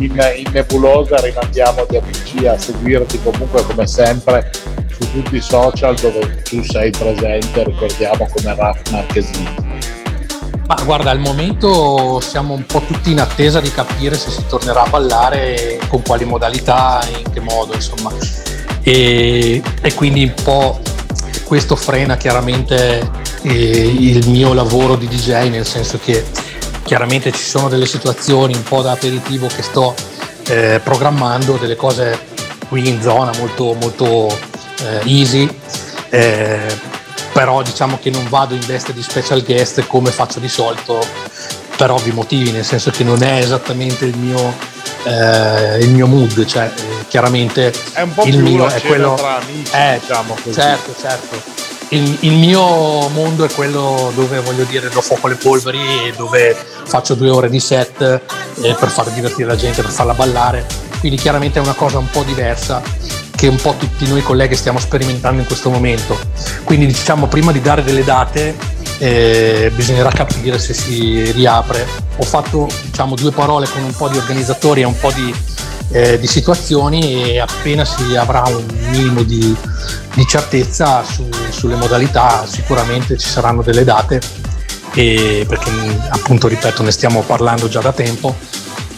in, 0.00 0.12
in 0.36 0.50
nebulosa 0.52 1.16
rimandiamo 1.20 1.86
gli 1.88 1.96
amici 1.96 2.46
a 2.46 2.58
seguirti 2.58 3.22
comunque 3.22 3.64
come 3.64 3.86
sempre 3.86 4.50
su 4.98 5.10
tutti 5.12 5.36
i 5.36 5.40
social 5.40 5.94
dove 5.96 6.42
tu 6.42 6.62
sei 6.62 6.90
presente 6.90 7.64
ricordiamo 7.64 8.28
come 8.34 8.54
Raf 8.54 8.80
Marchesini 8.90 9.54
Ma 10.66 10.76
guarda, 10.84 11.10
al 11.10 11.18
momento 11.18 12.20
siamo 12.20 12.54
un 12.54 12.64
po' 12.64 12.80
tutti 12.80 13.10
in 13.10 13.20
attesa 13.20 13.60
di 13.60 13.70
capire 13.70 14.16
se 14.16 14.30
si 14.30 14.44
tornerà 14.48 14.82
a 14.82 14.88
ballare, 14.88 15.78
con 15.88 16.02
quali 16.02 16.24
modalità, 16.24 17.06
in 17.18 17.30
che 17.30 17.40
modo, 17.40 17.74
insomma. 17.74 18.10
E, 18.82 19.62
e 19.80 19.94
quindi 19.94 20.24
un 20.24 20.34
po' 20.42 20.80
questo 21.44 21.76
frena 21.76 22.16
chiaramente 22.16 23.08
eh, 23.42 23.50
il 23.50 24.28
mio 24.28 24.54
lavoro 24.54 24.96
di 24.96 25.06
DJ, 25.06 25.50
nel 25.50 25.66
senso 25.66 26.00
che 26.02 26.24
chiaramente 26.82 27.30
ci 27.30 27.44
sono 27.44 27.68
delle 27.68 27.86
situazioni 27.86 28.54
un 28.54 28.62
po' 28.64 28.82
da 28.82 28.92
aperitivo 28.92 29.46
che 29.46 29.62
sto 29.62 29.94
eh, 30.48 30.80
programmando, 30.82 31.58
delle 31.60 31.76
cose 31.76 32.18
qui 32.68 32.88
in 32.88 33.00
zona 33.00 33.30
molto, 33.38 33.74
molto 33.74 34.36
eh, 34.82 35.00
easy. 35.04 35.48
eh, 36.10 36.94
però 37.32 37.60
diciamo 37.62 37.98
che 38.00 38.08
non 38.08 38.26
vado 38.30 38.54
in 38.54 38.64
veste 38.64 38.94
di 38.94 39.02
special 39.02 39.42
guest 39.42 39.86
come 39.86 40.10
faccio 40.10 40.40
di 40.40 40.48
solito 40.48 41.04
per 41.76 41.90
ovvi 41.90 42.10
motivi, 42.10 42.50
nel 42.50 42.64
senso 42.64 42.90
che 42.90 43.04
non 43.04 43.22
è 43.22 43.38
esattamente 43.38 44.06
il 44.06 44.16
mio, 44.16 44.54
eh, 45.02 45.78
il 45.80 45.90
mio 45.90 46.06
mood, 46.06 46.46
cioè 46.46 46.72
chiaramente 47.08 47.72
è 47.92 48.00
un 48.00 48.14
po' 48.14 48.24
il 48.24 48.38
mio 48.38 48.66
è 48.66 48.80
quello 48.80 49.14
tra 49.14 49.36
amici 49.36 49.70
eh, 49.72 49.98
diciamo 50.00 50.34
così 50.42 50.54
certo, 50.54 50.94
certo. 50.98 51.64
Il, 51.90 52.16
il 52.20 52.32
mio 52.32 53.08
mondo 53.08 53.44
è 53.44 53.50
quello 53.50 54.10
dove 54.14 54.40
voglio 54.40 54.64
dire 54.64 54.88
do 54.88 55.00
fuoco 55.02 55.26
alle 55.26 55.36
polveri 55.36 55.78
e 56.06 56.12
dove 56.16 56.56
faccio 56.84 57.14
due 57.14 57.28
ore 57.28 57.48
di 57.48 57.60
set 57.60 58.00
eh, 58.00 58.74
per 58.74 58.88
far 58.88 59.10
divertire 59.10 59.46
la 59.46 59.56
gente, 59.56 59.82
per 59.82 59.90
farla 59.90 60.14
ballare. 60.14 60.66
Quindi 60.98 61.18
chiaramente 61.18 61.58
è 61.58 61.62
una 61.62 61.74
cosa 61.74 61.98
un 61.98 62.10
po' 62.10 62.22
diversa 62.22 62.82
che 63.36 63.46
un 63.46 63.56
po' 63.56 63.74
tutti 63.78 64.08
noi 64.08 64.22
colleghi 64.22 64.56
stiamo 64.56 64.80
sperimentando 64.80 65.40
in 65.40 65.46
questo 65.46 65.70
momento. 65.70 66.18
Quindi 66.64 66.86
diciamo 66.86 67.28
prima 67.28 67.52
di 67.52 67.60
dare 67.60 67.84
delle 67.84 68.02
date 68.02 68.56
eh, 68.98 69.70
bisognerà 69.74 70.10
capire 70.10 70.58
se 70.58 70.74
si 70.74 71.30
riapre. 71.32 71.86
Ho 72.16 72.24
fatto 72.24 72.68
diciamo 72.82 73.14
due 73.14 73.30
parole 73.30 73.68
con 73.68 73.84
un 73.84 73.94
po' 73.94 74.08
di 74.08 74.16
organizzatori 74.16 74.80
e 74.80 74.84
un 74.84 74.98
po' 74.98 75.12
di, 75.12 75.32
eh, 75.90 76.18
di 76.18 76.26
situazioni 76.26 77.34
e 77.34 77.38
appena 77.38 77.84
si 77.84 78.16
avrà 78.16 78.42
un 78.46 78.64
minimo 78.88 79.22
di, 79.22 79.54
di 80.14 80.26
certezza 80.26 81.04
su- 81.04 81.28
sulle 81.50 81.76
modalità 81.76 82.46
sicuramente 82.46 83.18
ci 83.18 83.28
saranno 83.28 83.62
delle 83.62 83.84
date 83.84 84.20
e 84.94 85.44
perché 85.46 85.70
appunto 86.08 86.48
ripeto 86.48 86.82
ne 86.82 86.90
stiamo 86.90 87.20
parlando 87.20 87.68
già 87.68 87.80
da 87.80 87.92
tempo 87.92 88.34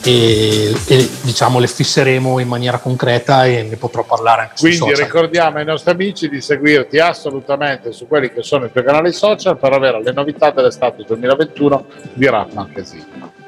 e, 0.02 0.74
e, 0.86 1.10
diciamo 1.22 1.58
le 1.58 1.66
fisseremo 1.66 2.38
in 2.38 2.48
maniera 2.48 2.78
concreta 2.78 3.46
e 3.46 3.62
ne 3.62 3.76
potrò 3.76 4.04
parlare 4.04 4.42
anche 4.42 4.56
sui 4.56 4.76
Quindi 4.76 4.90
social. 4.94 5.06
ricordiamo 5.06 5.58
ai 5.58 5.64
nostri 5.64 5.90
amici 5.90 6.28
di 6.28 6.40
seguirti 6.40 6.98
assolutamente 6.98 7.92
su 7.92 8.06
quelli 8.06 8.32
che 8.32 8.42
sono 8.42 8.66
i 8.66 8.72
tuoi 8.72 8.84
canali 8.84 9.12
social 9.12 9.58
per 9.58 9.72
avere 9.72 10.02
le 10.02 10.12
novità 10.12 10.50
dell'estate 10.50 11.04
2021 11.06 11.86
di 12.14 12.28
Rap 12.28 12.52
Marchesini. 12.52 13.06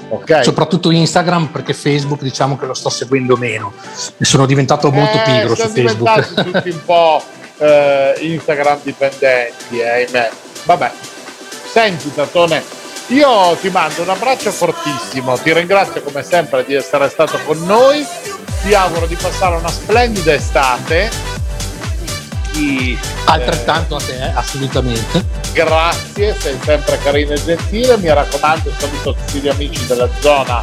Ok? 0.09 0.42
Soprattutto 0.42 0.90
Instagram 0.90 1.46
perché 1.46 1.72
Facebook 1.72 2.22
diciamo 2.22 2.59
che 2.59 2.66
lo 2.66 2.74
sto 2.74 2.88
seguendo 2.88 3.36
meno 3.36 3.72
sono 4.20 4.44
diventato 4.44 4.90
molto 4.90 5.18
Eh, 5.18 5.22
pigro 5.24 5.55
su 5.55 5.68
Facebook. 5.68 6.51
tutti 6.51 6.70
un 6.70 6.84
po' 6.84 7.22
eh, 7.59 8.14
Instagram 8.20 8.80
dipendenti, 8.82 9.78
eh, 9.78 9.88
ahimè. 9.88 10.30
Vabbè, 10.64 10.90
senti 11.70 12.12
Tatone, 12.12 12.62
io 13.11 13.56
ti 13.61 13.70
mando 13.70 14.02
un 14.02 14.08
abbraccio 14.08 14.52
fortissimo, 14.52 15.36
ti 15.36 15.52
ringrazio 15.52 16.00
come 16.02 16.22
sempre 16.22 16.64
di 16.64 16.74
essere 16.74 17.08
stato 17.08 17.38
con 17.44 17.61
noi, 17.64 18.06
ti 18.62 18.72
auguro 18.72 19.06
di 19.06 19.16
passare 19.16 19.56
una 19.56 19.70
splendida 19.70 20.32
estate. 20.32 21.11
Ti, 22.52 22.98
Altrettanto 23.24 23.96
a 23.96 24.00
te, 24.00 24.14
eh, 24.14 24.32
assolutamente. 24.34 25.24
Grazie, 25.52 26.36
sei 26.38 26.58
sempre 26.62 26.98
carino 26.98 27.32
e 27.32 27.42
gentile. 27.42 27.96
Mi 27.96 28.12
raccomando, 28.12 28.72
saluto 28.76 29.14
tutti 29.14 29.40
gli 29.40 29.48
amici 29.48 29.86
della 29.86 30.08
zona 30.20 30.62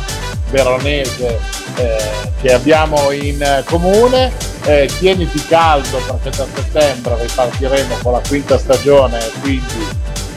veronese 0.50 1.40
eh, 1.76 1.98
che 2.42 2.54
abbiamo 2.54 3.12
in 3.12 3.42
eh, 3.42 3.64
comune. 3.66 4.32
Eh, 4.64 4.90
tieniti 5.00 5.46
caldo 5.48 5.98
perché 5.98 6.38
da 6.38 6.46
settembre 6.54 7.18
ripartiremo 7.22 7.96
con 8.02 8.12
la 8.14 8.22
quinta 8.28 8.58
stagione, 8.58 9.18
quindi 9.40 9.88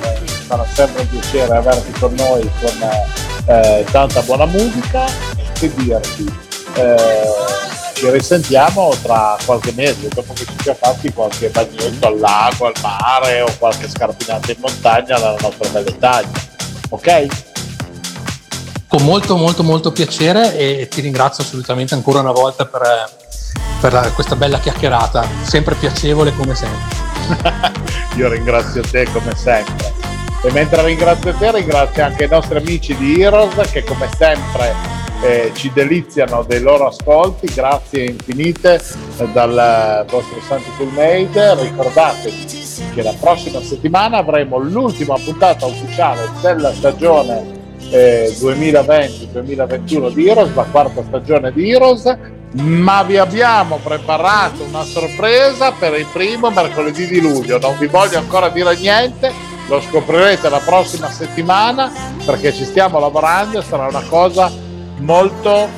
eh, 0.02 0.29
sarà 0.50 0.66
sempre 0.72 1.02
un 1.02 1.08
piacere 1.08 1.56
averti 1.56 1.92
con 2.00 2.12
noi 2.14 2.50
con 2.60 2.90
eh, 3.46 3.84
tanta 3.92 4.20
buona 4.22 4.46
musica. 4.46 5.04
E 5.60 5.72
dirti? 5.76 6.48
eh, 6.74 7.16
ci 7.94 8.10
risentiamo 8.10 8.92
tra 9.02 9.36
qualche 9.44 9.72
mese, 9.72 10.08
dopo 10.08 10.32
che 10.32 10.44
ci 10.46 10.54
sia 10.62 10.74
fatti 10.74 11.12
qualche 11.12 11.50
bagnetto 11.50 12.06
al 12.06 12.18
lago, 12.18 12.66
al 12.66 12.72
mare 12.82 13.42
o 13.42 13.48
qualche 13.58 13.88
scarpinata 13.88 14.50
in 14.50 14.56
montagna 14.58 15.16
nella 15.16 15.36
nostra 15.40 15.68
bella 15.68 15.88
Italia. 15.88 16.30
Ok? 16.88 17.26
Con 18.88 19.02
molto 19.04 19.36
molto 19.36 19.62
molto 19.62 19.92
piacere 19.92 20.56
e 20.56 20.88
ti 20.88 21.00
ringrazio 21.00 21.44
assolutamente 21.44 21.94
ancora 21.94 22.20
una 22.20 22.32
volta 22.32 22.66
per, 22.66 22.82
per 23.80 24.12
questa 24.14 24.34
bella 24.34 24.58
chiacchierata, 24.58 25.28
sempre 25.42 25.76
piacevole 25.76 26.34
come 26.34 26.56
sempre. 26.56 27.78
Io 28.16 28.28
ringrazio 28.28 28.82
te 28.82 29.06
come 29.12 29.32
sempre. 29.36 29.99
E 30.42 30.50
mentre 30.52 30.82
ringrazio 30.82 31.34
te, 31.34 31.52
ringrazio 31.52 32.02
anche 32.02 32.24
i 32.24 32.28
nostri 32.28 32.56
amici 32.56 32.96
di 32.96 33.20
Heroes 33.20 33.70
che 33.70 33.84
come 33.84 34.08
sempre 34.16 34.74
eh, 35.22 35.52
ci 35.54 35.70
deliziano 35.74 36.42
dei 36.44 36.60
loro 36.62 36.86
ascolti. 36.86 37.46
Grazie 37.52 38.06
infinite 38.06 38.80
eh, 39.18 39.28
dal 39.32 40.06
vostro 40.08 40.40
Santi 40.40 40.70
Made. 40.94 41.60
Ricordatevi 41.60 42.46
che 42.94 43.02
la 43.02 43.14
prossima 43.20 43.60
settimana 43.60 44.16
avremo 44.16 44.56
l'ultima 44.56 45.16
puntata 45.22 45.66
ufficiale 45.66 46.30
della 46.40 46.72
stagione 46.72 47.58
eh, 47.90 48.34
2020-2021 48.38 50.12
di 50.12 50.26
Heroes, 50.26 50.54
la 50.54 50.66
quarta 50.70 51.02
stagione 51.02 51.52
di 51.52 51.70
Heroes, 51.70 52.16
ma 52.52 53.02
vi 53.02 53.18
abbiamo 53.18 53.78
preparato 53.82 54.64
una 54.64 54.84
sorpresa 54.84 55.72
per 55.72 55.98
il 55.98 56.06
primo 56.10 56.50
mercoledì 56.50 57.06
di 57.06 57.20
luglio. 57.20 57.58
Non 57.58 57.76
vi 57.78 57.86
voglio 57.88 58.16
ancora 58.16 58.48
dire 58.48 58.74
niente, 58.76 59.49
lo 59.70 59.80
scoprirete 59.80 60.48
la 60.48 60.58
prossima 60.58 61.08
settimana 61.10 61.92
perché 62.24 62.52
ci 62.52 62.64
stiamo 62.64 62.98
lavorando 62.98 63.60
e 63.60 63.62
sarà 63.62 63.86
una 63.86 64.02
cosa 64.08 64.50
molto 64.98 65.68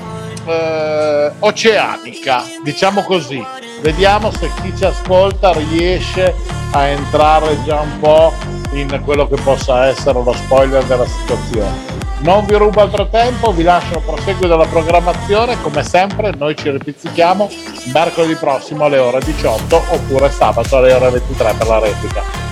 eh, 0.47 1.30
oceanica, 1.38 2.43
diciamo 2.64 3.03
così. 3.03 3.45
Vediamo 3.82 4.30
se 4.32 4.51
chi 4.62 4.74
ci 4.74 4.84
ascolta 4.86 5.53
riesce 5.53 6.34
a 6.72 6.86
entrare 6.86 7.62
già 7.64 7.80
un 7.80 7.99
po' 8.01 8.32
in 8.72 8.99
quello 9.05 9.28
che 9.28 9.36
possa 9.43 9.86
essere 9.86 10.22
lo 10.22 10.32
spoiler 10.32 10.82
della 10.84 11.07
situazione. 11.07 12.01
Non 12.20 12.47
vi 12.47 12.55
rubo 12.55 12.80
altro 12.80 13.09
tempo, 13.09 13.53
vi 13.53 13.64
lascio 13.64 14.01
proseguo 14.01 14.47
della 14.47 14.66
programmazione. 14.66 15.61
Come 15.61 15.82
sempre, 15.82 16.32
noi 16.38 16.57
ci 16.57 16.70
ripizzichiamo 16.70 17.51
mercoledì 17.93 18.36
prossimo 18.36 18.84
alle 18.84 18.99
ore 18.99 19.18
18 19.20 19.82
oppure 19.90 20.30
sabato 20.30 20.76
alle 20.78 20.95
ore 20.95 21.11
23 21.11 21.55
per 21.59 21.66
la 21.66 21.78
replica. 21.80 22.51